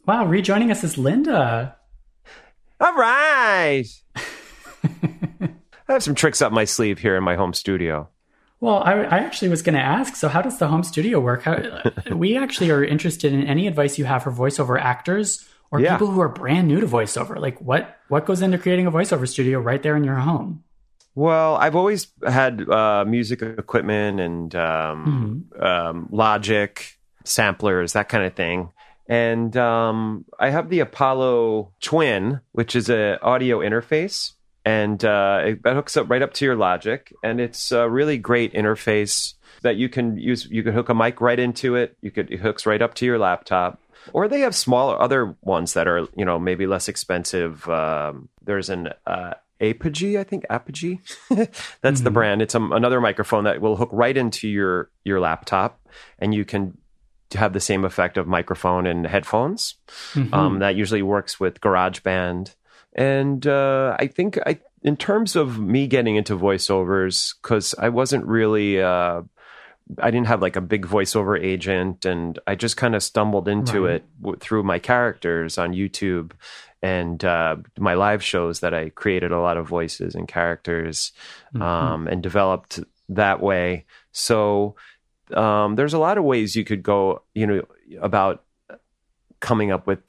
Wow, 0.06 0.26
rejoining 0.28 0.72
us 0.72 0.84
is 0.84 0.98
Linda. 0.98 1.76
All 2.80 2.96
right. 2.96 3.86
I 4.84 5.50
have 5.94 6.04
some 6.04 6.16
tricks 6.16 6.42
up 6.42 6.54
my 6.54 6.64
sleeve 6.64 7.00
here 7.00 7.18
in 7.18 7.24
my 7.24 7.36
home 7.36 7.54
studio. 7.54 8.08
Well, 8.62 8.78
I, 8.84 8.94
I 8.94 9.18
actually 9.18 9.50
was 9.50 9.62
going 9.64 9.74
to 9.76 9.82
ask. 9.82 10.16
So, 10.16 10.30
how 10.30 10.42
does 10.42 10.58
the 10.60 10.68
home 10.68 10.84
studio 10.84 11.20
work? 11.20 11.42
How, 11.44 11.82
we 12.16 12.38
actually 12.38 12.70
are 12.72 12.84
interested 12.84 13.34
in 13.34 13.46
any 13.46 13.68
advice 13.68 13.98
you 13.98 14.06
have 14.06 14.24
for 14.24 14.32
voiceover 14.32 14.80
actors 14.80 15.46
or 15.72 15.80
Yeah. 15.82 15.98
people 15.98 16.08
who 16.12 16.22
are 16.22 16.30
brand 16.30 16.68
new 16.68 16.80
to 16.80 16.88
voiceover. 16.88 17.38
Like, 17.40 17.60
what 17.60 17.98
what 18.08 18.26
goes 18.26 18.42
into 18.42 18.58
creating 18.60 18.86
a 18.86 18.92
voiceover 18.92 19.28
studio 19.28 19.60
right 19.60 19.82
there 19.82 19.96
in 19.98 20.04
your 20.04 20.16
home? 20.16 20.64
Well, 21.16 21.56
I've 21.56 21.76
always 21.76 22.08
had 22.26 22.70
uh, 22.70 23.04
music 23.06 23.42
equipment 23.42 24.20
and 24.22 24.56
um, 24.56 25.50
um, 25.60 26.08
Logic 26.12 26.98
samplers, 27.26 27.94
that 27.94 28.08
kind 28.10 28.24
of 28.26 28.34
thing. 28.36 28.70
And 29.08 29.58
um, 29.58 30.24
I 30.40 30.52
have 30.52 30.70
the 30.70 30.80
Apollo 30.80 31.74
Twin, 31.82 32.40
which 32.54 32.76
is 32.78 32.90
an 32.90 33.18
audio 33.22 33.60
interface, 33.60 34.34
and 34.66 35.04
uh, 35.04 35.42
it 35.46 35.64
that 35.64 35.74
hooks 35.76 35.98
up 35.98 36.10
right 36.10 36.22
up 36.22 36.34
to 36.34 36.46
your 36.46 36.56
Logic, 36.56 37.14
and 37.24 37.40
it's 37.40 37.72
a 37.72 37.90
really 37.90 38.18
great 38.18 38.54
interface 38.54 39.34
that 39.62 39.76
you 39.76 39.90
can 39.90 40.18
use. 40.18 40.48
You 40.50 40.64
can 40.64 40.74
hook 40.74 40.90
a 40.90 40.96
mic 40.96 41.22
right 41.22 41.40
into 41.40 41.76
it. 41.76 41.98
You 42.02 42.12
could 42.12 42.32
it 42.32 42.40
hooks 42.40 42.66
right 42.66 42.82
up 42.82 42.94
to 42.96 43.06
your 43.06 43.18
laptop, 43.18 43.82
or 44.14 44.28
they 44.28 44.42
have 44.42 44.56
smaller 44.56 45.02
other 45.02 45.36
ones 45.42 45.74
that 45.74 45.88
are 45.88 46.08
you 46.16 46.26
know 46.26 46.40
maybe 46.40 46.68
less 46.68 46.88
expensive. 46.88 47.68
Um, 47.70 48.30
there's 48.44 48.70
an 48.70 48.90
uh, 49.06 49.34
Apogee, 49.62 50.18
I 50.18 50.24
think 50.24 50.46
Apogee. 50.50 51.00
That's 51.82 52.02
the 52.02 52.12
brand. 52.12 52.42
It's 52.42 52.56
um, 52.56 52.72
another 52.72 53.00
microphone 53.00 53.44
that 53.46 53.62
will 53.62 53.78
hook 53.78 53.90
right 53.92 54.16
into 54.16 54.48
your 54.48 54.90
your 55.04 55.20
laptop, 55.20 55.80
and 56.20 56.34
you 56.34 56.46
can 56.46 56.78
have 57.34 57.54
the 57.54 57.60
same 57.60 57.86
effect 57.86 58.18
of 58.18 58.28
microphone 58.28 58.86
and 58.86 59.06
headphones. 59.06 59.76
Um, 60.34 60.60
that 60.60 60.76
usually 60.76 61.02
works 61.02 61.40
with 61.40 61.62
GarageBand, 61.62 62.56
and 62.96 63.46
uh, 63.48 63.96
I 64.00 64.08
think 64.08 64.38
I, 64.46 64.60
in 64.84 64.98
terms 64.98 65.36
of 65.36 65.60
me 65.60 65.88
getting 65.88 66.16
into 66.16 66.38
voiceovers, 66.38 67.34
because 67.42 67.76
I 67.78 67.90
wasn't 67.90 68.26
really. 68.26 68.82
Uh, 68.82 69.24
I 70.02 70.10
didn't 70.10 70.28
have 70.28 70.42
like 70.42 70.56
a 70.56 70.62
big 70.62 70.86
voiceover 70.86 71.42
agent, 71.42 72.06
and 72.06 72.40
I 72.48 72.56
just 72.56 72.78
kind 72.78 72.96
of 72.96 73.04
stumbled 73.04 73.48
into 73.50 73.86
Right. 73.86 73.96
it 73.96 74.06
w- 74.22 74.38
through 74.40 74.64
my 74.64 74.80
characters 74.80 75.58
on 75.58 75.74
YouTube 75.74 76.32
and 76.82 77.24
uh, 77.26 77.58
my 77.78 77.96
live 77.96 78.24
shows 78.24 78.62
that 78.62 78.74
I 78.74 78.90
created 78.90 79.32
a 79.34 79.40
lot 79.42 79.58
of 79.58 79.68
voices 79.68 80.16
and 80.16 80.28
characters 80.28 81.12
um, 81.60 82.08
and 82.08 82.24
developed 82.24 82.80
that 83.10 83.42
way. 83.42 83.86
So 84.14 84.76
um, 85.34 85.76
there's 85.76 85.94
a 85.94 86.00
lot 86.00 86.18
of 86.18 86.24
ways 86.24 86.56
you 86.56 86.64
could 86.64 86.84
go, 86.84 87.24
you 87.36 87.46
know, 87.46 87.62
about 88.02 88.44
coming 89.42 89.72
up 89.72 89.88
with 89.88 90.00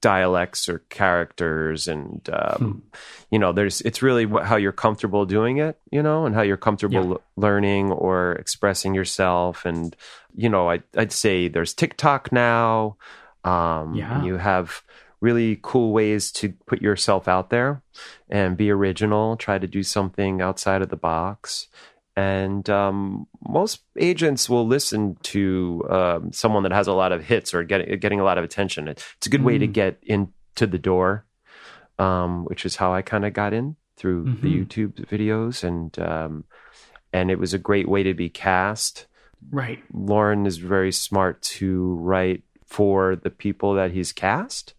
dialects 0.00 0.68
or 0.68 0.78
characters 0.88 1.86
and 1.88 2.28
um, 2.32 2.82
you 3.30 3.38
know 3.38 3.52
there's 3.52 3.80
it's 3.82 4.00
really 4.02 4.26
how 4.44 4.56
you're 4.56 4.72
comfortable 4.72 5.26
doing 5.26 5.58
it 5.58 5.78
you 5.90 6.02
know 6.02 6.24
and 6.24 6.34
how 6.34 6.40
you're 6.42 6.56
comfortable 6.56 6.94
Yeah. 7.04 7.10
l- 7.10 7.20
learning 7.36 7.92
or 7.92 8.32
expressing 8.32 8.94
yourself. 8.94 9.64
And 9.66 9.94
you 10.34 10.48
know 10.48 10.70
I, 10.70 10.80
i'd 10.96 11.12
say 11.12 11.48
there's 11.48 11.74
tiktok 11.74 12.32
now. 12.32 12.96
Um, 13.44 13.94
Yeah. 13.94 14.22
you 14.24 14.36
have 14.38 14.82
really 15.20 15.58
cool 15.62 15.92
ways 15.92 16.32
to 16.32 16.54
put 16.66 16.80
yourself 16.80 17.28
out 17.28 17.50
there 17.50 17.82
and 18.30 18.56
be 18.56 18.70
original. 18.70 19.36
Try 19.36 19.58
to 19.58 19.66
do 19.66 19.82
something 19.82 20.40
outside 20.40 20.80
of 20.80 20.88
the 20.88 20.96
box 20.96 21.68
and 22.20 22.68
um, 22.68 23.26
most 23.48 23.80
agents 23.96 24.48
will 24.50 24.66
listen 24.66 25.16
to 25.34 25.82
um, 25.88 26.32
someone 26.32 26.62
that 26.64 26.72
has 26.72 26.86
a 26.88 26.92
lot 26.92 27.12
of 27.12 27.24
hits 27.24 27.54
or 27.54 27.62
getting 27.64 27.98
getting 27.98 28.20
a 28.20 28.24
lot 28.24 28.38
of 28.38 28.44
attention. 28.44 28.88
It's 28.88 29.26
a 29.26 29.30
good 29.30 29.44
way 29.44 29.56
to 29.58 29.66
get 29.66 29.98
into 30.02 30.66
the 30.74 30.78
door, 30.78 31.24
um, 31.98 32.44
which 32.44 32.64
is 32.66 32.76
how 32.76 32.92
I 32.98 33.02
kind 33.02 33.24
of 33.24 33.32
got 33.32 33.52
in 33.52 33.76
through 33.96 34.24
the 34.42 34.52
Mhm. 34.52 34.58
YouTube 34.60 34.92
videos, 35.14 35.64
and 35.64 35.90
um, 35.98 36.44
and 37.12 37.30
it 37.30 37.38
was 37.38 37.52
a 37.54 37.58
great 37.58 37.88
way 37.88 38.02
to 38.02 38.14
be 38.14 38.28
cast. 38.28 39.06
Right. 39.50 39.80
Loren 39.92 40.46
is 40.46 40.58
very 40.58 40.92
smart 40.92 41.40
to 41.58 41.94
write 42.08 42.42
for 42.66 43.16
the 43.16 43.30
people 43.30 43.74
that 43.74 43.90
he's 43.92 44.12
cast. 44.12 44.74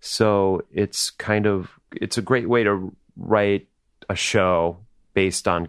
So 0.00 0.62
it's 0.70 1.10
kind 1.10 1.46
of 1.46 1.70
it's 2.04 2.18
a 2.18 2.22
great 2.22 2.48
way 2.48 2.62
to 2.64 2.94
write 3.16 3.68
a 4.08 4.14
show 4.14 4.78
based 5.14 5.46
on 5.48 5.68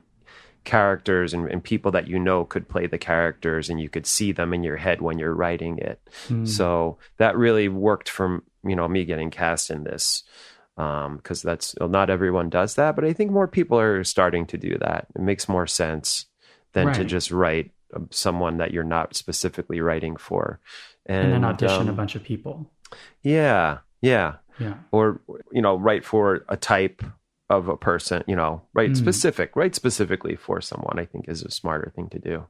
characters 0.65 1.33
and, 1.33 1.49
and 1.49 1.63
people 1.63 1.91
that 1.91 2.07
you 2.07 2.19
know 2.19 2.43
could 2.45 2.67
play 2.67 2.87
the 2.87 2.97
characters 2.97 3.69
and 3.69 3.79
you 3.79 3.89
could 3.89 4.05
see 4.05 4.31
them 4.31 4.53
in 4.53 4.63
your 4.63 4.77
head 4.77 5.01
when 5.01 5.17
you're 5.19 5.33
writing 5.33 5.77
it. 5.77 6.01
Hmm. 6.27 6.45
So 6.45 6.97
that 7.17 7.37
really 7.37 7.69
worked 7.69 8.09
from, 8.09 8.43
you 8.63 8.75
know, 8.75 8.87
me 8.87 9.05
getting 9.05 9.31
cast 9.31 9.69
in 9.71 9.83
this. 9.83 10.23
because 10.75 11.41
that's 11.41 11.75
not 11.79 12.09
everyone 12.09 12.49
does 12.49 12.75
that. 12.75 12.95
But 12.95 13.05
I 13.05 13.13
think 13.13 13.31
more 13.31 13.47
people 13.47 13.79
are 13.79 14.03
starting 14.03 14.45
to 14.47 14.57
do 14.57 14.77
that. 14.79 15.07
It 15.15 15.21
makes 15.21 15.47
more 15.47 15.67
sense 15.67 16.25
than 16.73 16.93
to 16.93 17.05
just 17.05 17.31
write 17.31 17.71
um, 17.95 18.09
someone 18.11 18.57
that 18.57 18.71
you're 18.71 18.83
not 18.83 19.15
specifically 19.15 19.79
writing 19.79 20.17
for, 20.17 20.59
And, 21.05 21.31
then 21.31 21.45
audition 21.45 21.87
a 21.87 21.91
um, 21.91 21.95
bunch 21.95 22.15
of 22.15 22.23
people. 22.23 22.69
Yeah, 23.23 23.79
yeah, 24.01 24.35
Yeah. 24.59 24.75
or 24.91 25.21
you 25.51 25.61
know, 25.61 25.77
write 25.77 26.03
for 26.03 26.43
a 26.49 26.57
type 26.57 27.01
of 27.49 27.67
a 27.67 27.77
person. 27.77 28.23
You 28.27 28.35
know, 28.35 28.61
write 28.73 28.91
Mhm. 28.91 28.97
specific, 28.97 29.55
write 29.55 29.75
specifically 29.75 30.35
for 30.35 30.61
someone. 30.61 30.97
I 30.99 31.05
think 31.05 31.27
is 31.27 31.43
a 31.43 31.51
smarter 31.51 31.91
thing 31.95 32.09
to 32.09 32.19
do. 32.19 32.45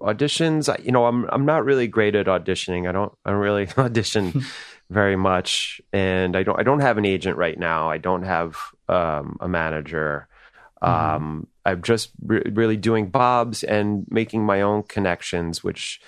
Auditions, 0.00 0.68
you 0.84 0.92
know, 0.92 1.06
I'm 1.06 1.24
I'm 1.30 1.44
not 1.44 1.64
really 1.64 1.88
great 1.88 2.14
at 2.14 2.26
auditioning. 2.26 2.88
I 2.88 2.92
don't 2.92 3.12
I 3.24 3.30
don't 3.30 3.40
really 3.40 3.66
audition 3.76 4.42
very 4.90 5.16
much, 5.16 5.80
and 5.92 6.36
I 6.36 6.44
don't 6.44 6.58
I 6.58 6.62
don't 6.62 6.80
have 6.80 6.98
an 6.98 7.04
agent 7.04 7.36
right 7.36 7.58
now. 7.58 7.90
I 7.90 7.98
don't 7.98 8.22
have 8.22 8.56
um, 8.88 9.36
a 9.40 9.48
manager. 9.48 10.28
Um, 10.80 11.48
I'm 11.66 11.82
just 11.82 12.10
re- 12.24 12.44
really 12.52 12.76
doing 12.76 13.08
bobs 13.10 13.64
and 13.64 14.06
making 14.08 14.44
my 14.46 14.60
own 14.62 14.84
connections, 14.84 15.64
which 15.64 16.00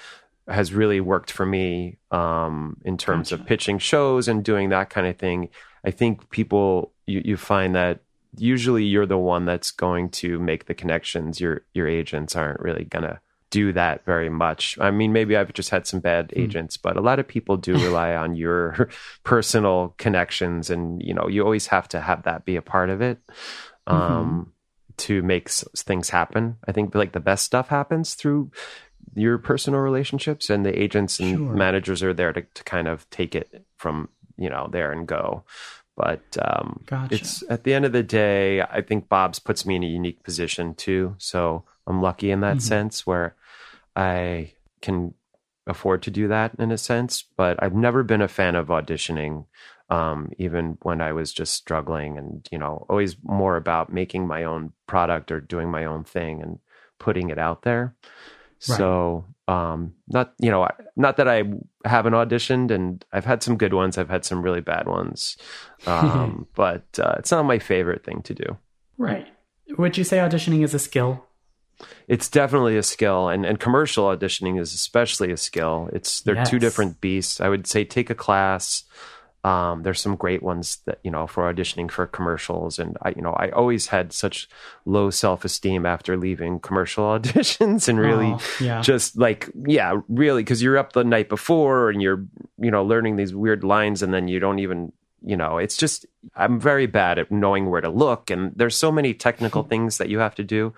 has 0.46 0.72
really 0.72 1.00
worked 1.00 1.32
for 1.32 1.44
me 1.44 1.98
um, 2.12 2.76
in 2.84 2.96
terms 2.96 3.32
of 3.32 3.44
pitching 3.44 3.78
shows 3.78 4.28
and 4.28 4.44
doing 4.44 4.68
that 4.68 4.88
kind 4.90 5.08
of 5.08 5.16
thing. 5.18 5.48
I 5.84 5.90
think 5.90 6.30
people 6.30 6.92
you, 7.06 7.22
you 7.24 7.36
find 7.36 7.74
that 7.74 7.98
usually 8.36 8.84
you're 8.84 9.06
the 9.06 9.18
one 9.18 9.44
that's 9.44 9.70
going 9.70 10.10
to 10.10 10.38
make 10.38 10.66
the 10.66 10.74
connections. 10.74 11.40
Your 11.40 11.62
your 11.74 11.88
agents 11.88 12.36
aren't 12.36 12.60
really 12.60 12.84
gonna 12.84 13.20
do 13.50 13.72
that 13.72 14.04
very 14.04 14.28
much. 14.30 14.78
I 14.80 14.92
mean, 14.92 15.12
maybe 15.12 15.36
I've 15.36 15.52
just 15.52 15.70
had 15.70 15.84
some 15.86 15.98
bad 15.98 16.32
agents, 16.36 16.76
but 16.76 16.96
a 16.96 17.00
lot 17.00 17.18
of 17.18 17.26
people 17.26 17.56
do 17.56 17.72
rely 17.74 18.14
on 18.14 18.36
your 18.36 18.88
personal 19.24 19.94
connections, 19.98 20.70
and 20.70 21.02
you 21.02 21.12
know, 21.14 21.26
you 21.28 21.42
always 21.42 21.66
have 21.68 21.88
to 21.88 22.00
have 22.00 22.22
that 22.22 22.44
be 22.44 22.54
a 22.56 22.62
part 22.62 22.90
of 22.90 23.00
it 23.02 23.18
um, 23.86 24.52
to 24.98 25.22
make 25.22 25.48
s- 25.48 25.64
things 25.76 26.10
happen. 26.10 26.56
I 26.68 26.72
think 26.72 26.94
like 26.94 27.12
the 27.12 27.20
best 27.20 27.44
stuff 27.44 27.68
happens 27.68 28.14
through 28.14 28.50
your 29.14 29.38
personal 29.38 29.80
relationships, 29.80 30.48
and 30.50 30.64
the 30.64 30.80
agents 30.80 31.18
and 31.18 31.36
Sure. 31.38 31.54
managers 31.54 32.02
are 32.02 32.14
there 32.14 32.32
to, 32.32 32.42
to 32.42 32.64
kind 32.64 32.86
of 32.86 33.08
take 33.10 33.34
it 33.34 33.64
from 33.76 34.08
you 34.36 34.48
know 34.48 34.68
there 34.70 34.92
and 34.92 35.06
go. 35.08 35.42
But 35.96 36.22
um, 36.40 36.84
Gotcha. 36.86 37.14
it's 37.14 37.42
at 37.50 37.64
the 37.64 37.74
end 37.74 37.84
of 37.84 37.92
the 37.92 38.02
day, 38.02 38.62
I 38.62 38.80
think 38.80 39.08
Bob's 39.08 39.38
puts 39.38 39.66
me 39.66 39.76
in 39.76 39.82
a 39.82 39.86
unique 39.86 40.22
position 40.22 40.74
too. 40.74 41.14
So 41.18 41.64
I'm 41.86 42.00
lucky 42.00 42.30
in 42.30 42.40
that 42.40 42.58
Mhm. 42.58 42.62
sense 42.62 43.06
where 43.06 43.36
I 43.96 44.54
can 44.80 45.14
afford 45.66 46.02
to 46.02 46.10
do 46.10 46.28
that 46.28 46.54
in 46.58 46.72
a 46.72 46.78
sense. 46.78 47.24
But 47.36 47.62
I've 47.62 47.74
never 47.74 48.02
been 48.02 48.22
a 48.22 48.28
fan 48.28 48.54
of 48.56 48.68
auditioning, 48.68 49.46
um, 49.90 50.32
even 50.38 50.78
when 50.82 51.00
I 51.00 51.12
was 51.12 51.32
just 51.32 51.54
struggling 51.54 52.16
and, 52.16 52.48
you 52.50 52.58
know, 52.58 52.86
always 52.88 53.16
more 53.22 53.56
about 53.56 53.92
making 53.92 54.26
my 54.26 54.44
own 54.44 54.72
product 54.86 55.30
or 55.30 55.40
doing 55.40 55.70
my 55.70 55.84
own 55.84 56.04
thing 56.04 56.40
and 56.42 56.58
putting 56.98 57.30
it 57.30 57.38
out 57.38 57.62
there. 57.62 57.94
Right. 58.68 58.78
So, 58.78 59.26
um, 59.50 59.94
not, 60.06 60.32
you 60.38 60.50
know, 60.50 60.68
not 60.96 61.16
that 61.16 61.28
I 61.28 61.42
haven't 61.84 62.12
auditioned 62.12 62.70
and 62.70 63.04
I've 63.12 63.24
had 63.24 63.42
some 63.42 63.56
good 63.56 63.74
ones, 63.74 63.98
I've 63.98 64.08
had 64.08 64.24
some 64.24 64.42
really 64.42 64.60
bad 64.60 64.86
ones. 64.86 65.36
Um, 65.86 66.46
but 66.54 66.84
uh, 66.98 67.16
it's 67.18 67.32
not 67.32 67.44
my 67.44 67.58
favorite 67.58 68.04
thing 68.04 68.22
to 68.22 68.34
do. 68.34 68.56
Right. 68.96 69.26
Would 69.76 69.98
you 69.98 70.04
say 70.04 70.18
auditioning 70.18 70.62
is 70.62 70.72
a 70.72 70.78
skill? 70.78 71.26
It's 72.06 72.28
definitely 72.28 72.76
a 72.76 72.82
skill, 72.82 73.30
and, 73.30 73.46
and 73.46 73.58
commercial 73.58 74.04
auditioning 74.04 74.60
is 74.60 74.74
especially 74.74 75.32
a 75.32 75.36
skill. 75.38 75.88
It's 75.94 76.20
they're 76.20 76.44
two 76.44 76.58
different 76.58 77.00
beasts. 77.00 77.40
I 77.40 77.48
would 77.48 77.66
say 77.66 77.84
take 77.84 78.10
a 78.10 78.14
class. 78.14 78.84
Um, 79.42 79.82
there's 79.84 80.00
some 80.00 80.16
great 80.16 80.42
ones 80.42 80.78
that 80.84 80.98
you 81.02 81.10
know 81.10 81.26
for 81.26 81.52
auditioning 81.52 81.90
for 81.90 82.06
commercials, 82.06 82.78
and 82.78 82.96
I 83.02 83.10
you 83.10 83.22
know 83.22 83.32
I 83.32 83.48
always 83.50 83.86
had 83.88 84.12
such 84.12 84.48
low 84.84 85.08
self 85.10 85.44
esteem 85.44 85.86
after 85.86 86.16
leaving 86.16 86.60
commercial 86.60 87.04
auditions, 87.18 87.88
and 87.88 87.98
really 87.98 88.32
Oh, 88.34 88.40
yeah. 88.60 88.82
just 88.82 89.16
like 89.16 89.48
yeah, 89.66 90.00
really 90.08 90.42
because 90.42 90.62
you're 90.62 90.76
up 90.78 90.92
the 90.92 91.04
night 91.04 91.28
before 91.28 91.88
and 91.90 92.02
you're 92.02 92.24
you 92.58 92.70
know 92.70 92.84
learning 92.84 93.16
these 93.16 93.34
weird 93.34 93.64
lines, 93.64 94.02
and 94.02 94.12
then 94.12 94.28
you 94.28 94.40
don't 94.40 94.58
even 94.58 94.92
you 95.22 95.36
know 95.36 95.58
it's 95.58 95.76
just 95.76 96.06
i'm 96.34 96.58
very 96.58 96.86
bad 96.86 97.18
at 97.18 97.30
knowing 97.30 97.68
where 97.68 97.82
to 97.82 97.90
look. 97.90 98.30
And 98.30 98.52
there's 98.56 98.76
so 98.76 98.90
many 98.90 99.12
technical 99.14 99.62
things 99.70 99.98
that 99.98 100.08
you 100.08 100.18
have 100.18 100.34
to 100.36 100.44
do 100.44 100.72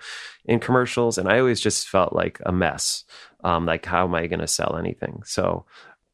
in 0.45 0.59
commercials. 0.59 1.17
And 1.17 1.29
i 1.29 1.39
always 1.39 1.61
just 1.61 1.87
felt 1.87 2.13
like 2.13 2.39
a 2.45 2.51
mess 2.51 3.03
um, 3.45 3.65
like 3.65 3.85
how 3.85 4.05
am 4.05 4.15
i 4.15 4.27
going 4.27 4.39
to 4.39 4.47
sell 4.47 4.77
anything? 4.77 5.21
So 5.25 5.65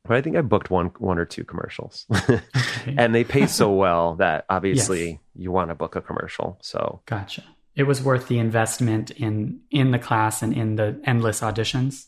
but 0.09 0.17
i 0.17 0.21
think 0.21 0.35
i 0.35 0.41
booked 0.41 0.69
one 0.69 0.87
one 0.97 1.17
or 1.17 1.25
two 1.25 1.45
commercials 1.45 2.05
and 2.97 3.15
they 3.15 3.23
pay 3.23 3.47
so 3.47 3.71
well 3.71 4.15
that 4.15 4.43
obviously 4.49 5.09
Yes. 5.11 5.19
you 5.35 5.51
want 5.53 5.69
to 5.69 5.75
book 5.75 5.95
a 5.95 6.01
commercial 6.01 6.57
so 6.61 7.01
Gotcha. 7.05 7.43
It 7.75 7.83
was 7.83 8.03
worth 8.03 8.27
the 8.27 8.39
investment 8.39 9.11
in 9.11 9.61
in 9.71 9.91
the 9.91 9.99
class 9.99 10.41
and 10.43 10.53
in 10.53 10.75
the 10.75 10.99
endless 11.05 11.39
auditions. 11.39 12.07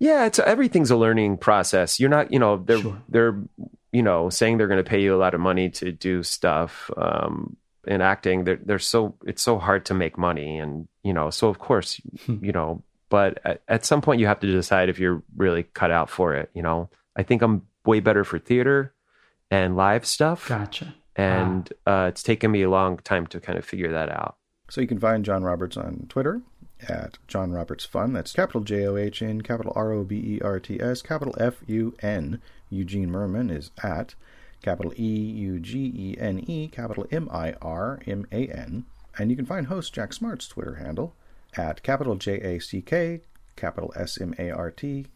Yeah, 0.00 0.26
it's 0.26 0.40
everything's 0.40 0.90
a 0.90 0.96
learning 0.96 1.38
process. 1.38 2.00
You're 2.00 2.10
not, 2.10 2.32
you 2.32 2.40
know, 2.40 2.56
they're 2.56 2.80
Sure. 2.80 2.98
they're, 3.08 3.38
you 3.92 4.02
know, 4.02 4.30
saying 4.30 4.56
they're 4.58 4.66
going 4.66 4.82
to 4.84 4.90
pay 4.90 5.00
you 5.00 5.14
a 5.14 5.20
lot 5.24 5.34
of 5.34 5.40
money 5.40 5.70
to 5.78 5.92
do 5.92 6.24
stuff 6.24 6.90
um, 6.96 7.56
in 7.86 8.00
acting. 8.00 8.44
They're 8.44 8.58
they're 8.64 8.78
so 8.80 9.14
it's 9.24 9.42
so 9.42 9.58
hard 9.60 9.84
to 9.86 9.94
make 9.94 10.18
money, 10.18 10.58
and 10.58 10.88
you 11.04 11.12
know, 11.12 11.30
so 11.30 11.48
of 11.48 11.58
course, 11.60 12.00
you 12.26 12.50
know, 12.52 12.82
but 13.08 13.38
at, 13.44 13.62
at 13.68 13.84
some 13.84 14.00
point 14.00 14.18
you 14.20 14.26
have 14.26 14.40
to 14.40 14.50
decide 14.50 14.88
if 14.88 14.98
you're 14.98 15.22
really 15.36 15.62
cut 15.62 15.92
out 15.92 16.10
for 16.10 16.34
it. 16.34 16.50
You 16.52 16.62
know, 16.62 16.90
I 17.16 17.22
think 17.22 17.42
I'm 17.42 17.62
way 17.84 18.00
better 18.00 18.24
for 18.24 18.38
theater 18.38 18.92
and 19.50 19.76
live 19.76 20.04
stuff, 20.04 20.48
Gotcha. 20.48 20.94
and 21.14 21.72
uh, 21.86 22.06
it's 22.10 22.22
taken 22.22 22.50
me 22.50 22.62
a 22.62 22.70
long 22.70 22.98
time 22.98 23.26
to 23.28 23.40
kind 23.40 23.58
of 23.58 23.64
figure 23.64 23.90
that 23.92 24.10
out. 24.10 24.36
So 24.68 24.80
you 24.80 24.86
can 24.86 24.98
find 24.98 25.24
John 25.24 25.42
Roberts 25.44 25.76
on 25.76 26.06
Twitter 26.08 26.42
at 26.88 27.18
John 27.28 27.52
Roberts 27.52 27.84
Fun. 27.84 28.12
That's 28.12 28.32
capital 28.32 28.62
J 28.62 28.86
O 28.86 28.96
H 28.96 29.22
N, 29.22 29.40
capital 29.40 29.72
R 29.76 29.92
O 29.92 30.04
B 30.04 30.16
E 30.16 30.40
R 30.42 30.58
T 30.60 30.80
S, 30.80 31.02
capital 31.02 31.34
F 31.38 31.56
U 31.66 31.94
N. 32.02 32.40
Eugene 32.68 33.08
Mirman 33.08 33.50
is 33.56 33.70
at 33.82 34.14
capital 34.62 34.92
E 34.98 35.02
U 35.06 35.58
G 35.60 35.92
E 35.94 36.16
N 36.18 36.44
E, 36.46 36.68
capital 36.68 37.06
M 37.12 37.28
I 37.32 37.54
R 37.62 38.00
M 38.06 38.26
A 38.32 38.48
N. 38.48 38.84
And 39.18 39.30
you 39.30 39.36
can 39.36 39.46
find 39.46 39.68
host 39.68 39.94
Jack 39.94 40.12
Smart's 40.12 40.48
Twitter 40.48 40.74
handle 40.74 41.14
at 41.56 41.82
capital 41.82 42.16
J 42.16 42.40
A 42.40 42.58
C 42.60 42.82
K, 42.82 43.20
capital 43.54 43.92
S 43.96 44.20
M 44.20 44.34
A 44.38 44.50
R 44.50 44.70
T, 44.72 45.06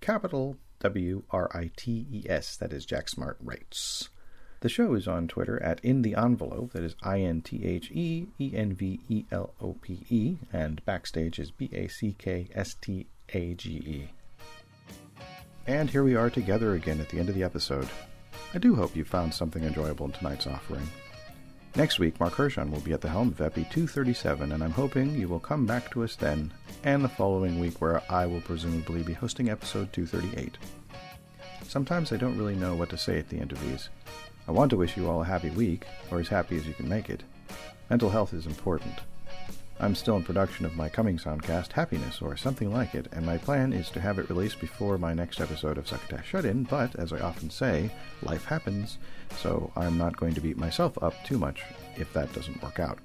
capital 0.00 0.56
W 0.80 1.22
R 1.30 1.50
I 1.54 1.70
T 1.76 2.06
E 2.10 2.24
S. 2.28 2.56
That 2.56 2.72
is 2.72 2.84
Jack 2.84 3.08
Smart 3.08 3.36
Writes. 3.40 4.08
The 4.60 4.68
show 4.68 4.94
is 4.94 5.08
on 5.08 5.28
Twitter 5.28 5.62
at 5.62 5.82
In 5.82 6.02
the 6.02 6.14
Envelope, 6.14 6.72
that 6.72 6.82
is 6.82 6.94
I 7.02 7.20
N 7.20 7.40
T 7.40 7.64
H 7.64 7.90
E 7.92 8.26
E 8.38 8.52
N 8.54 8.74
V 8.74 9.00
E 9.08 9.24
L 9.30 9.54
O 9.60 9.74
P 9.80 10.04
E, 10.10 10.36
and 10.52 10.84
Backstage 10.84 11.38
is 11.38 11.50
B 11.50 11.70
A 11.72 11.88
C 11.88 12.14
K 12.18 12.48
S 12.54 12.74
T 12.74 13.06
A 13.34 13.54
G 13.54 13.70
E. 13.70 14.08
And 15.66 15.88
here 15.88 16.02
we 16.02 16.14
are 16.14 16.30
together 16.30 16.74
again 16.74 17.00
at 17.00 17.08
the 17.08 17.18
end 17.18 17.28
of 17.28 17.34
the 17.34 17.42
episode. 17.42 17.88
I 18.52 18.58
do 18.58 18.74
hope 18.74 18.96
you 18.96 19.04
found 19.04 19.32
something 19.32 19.62
enjoyable 19.62 20.06
in 20.06 20.12
tonight's 20.12 20.46
offering. 20.46 20.88
Next 21.76 22.00
week, 22.00 22.18
Mark 22.18 22.34
Hershon 22.34 22.72
will 22.72 22.80
be 22.80 22.92
at 22.92 23.00
the 23.00 23.08
helm 23.08 23.28
of 23.28 23.40
Epi 23.40 23.62
237, 23.70 24.50
and 24.50 24.62
I'm 24.62 24.72
hoping 24.72 25.14
you 25.14 25.28
will 25.28 25.38
come 25.38 25.66
back 25.66 25.90
to 25.92 26.02
us 26.02 26.16
then, 26.16 26.52
and 26.82 27.04
the 27.04 27.08
following 27.08 27.60
week, 27.60 27.80
where 27.80 28.02
I 28.10 28.26
will 28.26 28.40
presumably 28.40 29.04
be 29.04 29.12
hosting 29.12 29.48
episode 29.48 29.92
238. 29.92 30.58
Sometimes 31.62 32.12
I 32.12 32.16
don't 32.16 32.36
really 32.36 32.56
know 32.56 32.74
what 32.74 32.90
to 32.90 32.98
say 32.98 33.20
at 33.20 33.28
the 33.28 33.38
end 33.38 33.52
of 33.52 33.60
these. 33.62 33.88
I 34.48 34.52
want 34.52 34.70
to 34.70 34.76
wish 34.76 34.96
you 34.96 35.08
all 35.08 35.22
a 35.22 35.24
happy 35.24 35.50
week, 35.50 35.86
or 36.10 36.18
as 36.18 36.26
happy 36.26 36.56
as 36.56 36.66
you 36.66 36.74
can 36.74 36.88
make 36.88 37.08
it. 37.08 37.22
Mental 37.88 38.10
health 38.10 38.34
is 38.34 38.46
important. 38.46 38.94
I'm 39.82 39.94
still 39.94 40.16
in 40.16 40.24
production 40.24 40.66
of 40.66 40.76
my 40.76 40.90
coming 40.90 41.16
soundcast, 41.16 41.72
Happiness, 41.72 42.20
or 42.20 42.36
something 42.36 42.70
like 42.70 42.94
it, 42.94 43.08
and 43.12 43.24
my 43.24 43.38
plan 43.38 43.72
is 43.72 43.88
to 43.90 44.00
have 44.00 44.18
it 44.18 44.28
released 44.28 44.60
before 44.60 44.98
my 44.98 45.14
next 45.14 45.40
episode 45.40 45.78
of 45.78 45.88
Succotash 45.88 46.26
Shut 46.26 46.44
In, 46.44 46.64
but, 46.64 46.94
as 46.96 47.14
I 47.14 47.20
often 47.20 47.48
say, 47.48 47.90
life 48.22 48.44
happens, 48.44 48.98
so 49.38 49.72
I'm 49.76 49.96
not 49.96 50.18
going 50.18 50.34
to 50.34 50.40
beat 50.42 50.58
myself 50.58 51.02
up 51.02 51.14
too 51.24 51.38
much 51.38 51.62
if 51.96 52.12
that 52.12 52.30
doesn't 52.34 52.62
work 52.62 52.78
out. 52.78 52.98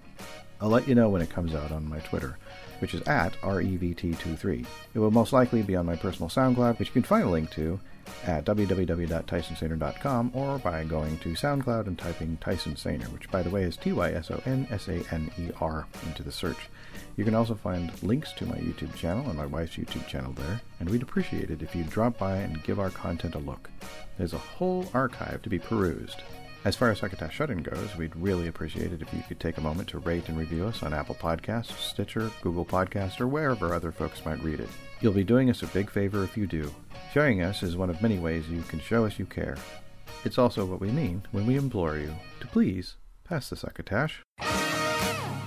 I'll 0.60 0.68
let 0.68 0.86
you 0.86 0.96
know 0.96 1.08
when 1.08 1.22
it 1.22 1.30
comes 1.30 1.56
out 1.56 1.72
on 1.72 1.88
my 1.88 2.00
Twitter, 2.00 2.38
which 2.80 2.94
is 2.94 3.02
at 3.04 3.36
E 3.36 3.38
REVT23. 3.38 4.66
It 4.94 5.00
will 5.00 5.12
most 5.12 5.32
likely 5.32 5.62
be 5.62 5.78
on 5.78 5.86
my 5.86 5.96
personal 5.96 6.30
SoundCloud, 6.30 6.78
which 6.78 6.90
you 6.90 6.94
can 6.94 7.04
find 7.04 7.24
a 7.24 7.30
link 7.30 7.52
to 7.52 7.80
at 8.26 8.46
www.tysonsaner.com 8.46 10.32
or 10.34 10.60
by 10.60 10.84
going 10.84 11.18
to 11.20 11.30
SoundCloud 11.30 11.88
and 11.88 11.98
typing 11.98 12.38
Tyson 12.38 12.76
Saner, 12.76 13.06
which 13.10 13.30
by 13.32 13.42
the 13.42 13.50
way 13.50 13.64
is 13.64 13.78
T 13.78 13.92
Y 13.92 14.12
S 14.12 14.32
O 14.32 14.42
N 14.46 14.68
S 14.72 14.88
A 14.88 15.04
N 15.14 15.32
E 15.38 15.50
R 15.60 15.86
into 16.06 16.24
the 16.24 16.32
search. 16.32 16.70
You 17.18 17.24
can 17.24 17.36
also 17.36 17.56
find 17.56 17.92
links 18.04 18.34
to 18.34 18.46
my 18.46 18.58
YouTube 18.58 18.96
channel 18.96 19.28
and 19.28 19.38
my 19.38 19.46
wife's 19.46 19.78
YouTube 19.78 20.08
channel 20.08 20.34
there, 20.34 20.62
and 20.80 20.90
we'd 20.90 21.02
appreciate 21.02 21.50
it 21.50 21.62
if 21.62 21.76
you'd 21.76 21.90
drop 21.90 22.18
by 22.18 22.38
and 22.38 22.64
give 22.64 22.80
our 22.80 22.90
content 22.90 23.36
a 23.36 23.40
look. 23.40 23.70
There's 24.18 24.34
a 24.34 24.38
whole 24.38 24.90
archive 24.94 25.42
to 25.44 25.50
be 25.50 25.60
perused. 25.60 26.22
As 26.66 26.76
far 26.76 26.90
as 26.90 27.00
Succotash 27.00 27.36
Shut-In 27.36 27.62
goes, 27.62 27.96
we'd 27.96 28.16
really 28.16 28.48
appreciate 28.48 28.92
it 28.92 29.02
if 29.02 29.14
you 29.14 29.22
could 29.28 29.40
take 29.40 29.58
a 29.58 29.62
moment 29.62 29.88
to 29.90 30.00
rate 30.00 30.28
and 30.28 30.38
review 30.38 30.66
us 30.66 30.82
on 30.82 30.94
Apple 30.94 31.16
Podcasts, 31.16 31.78
Stitcher, 31.78 32.32
Google 32.42 32.66
Podcasts, 32.66 33.22
or 33.22 33.28
wherever 33.28 33.74
other 33.74 33.92
folks 33.92 34.26
might 34.26 34.44
read 34.44 34.60
it. 34.60 34.70
You'll 35.00 35.14
be 35.14 35.24
doing 35.24 35.50
us 35.50 35.62
a 35.62 35.68
big 35.68 35.92
favor 35.92 36.24
if 36.24 36.36
you 36.36 36.48
do. 36.48 36.74
Sharing 37.14 37.44
us 37.44 37.62
is 37.64 37.78
one 37.78 37.92
of 37.92 38.02
many 38.02 38.18
ways 38.18 38.50
you 38.50 38.64
can 38.64 38.80
show 38.80 39.06
us 39.06 39.20
you 39.20 39.26
care. 39.26 39.58
It's 40.26 40.40
also 40.40 40.66
what 40.66 40.82
we 40.82 40.90
mean 40.90 41.22
when 41.32 41.46
we 41.46 41.56
implore 41.56 41.98
you 41.98 42.16
to 42.40 42.48
please 42.48 42.96
Pass 43.26 43.50
the 43.50 43.56
succotash. 43.56 44.22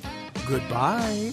Goodbye. 0.46 1.32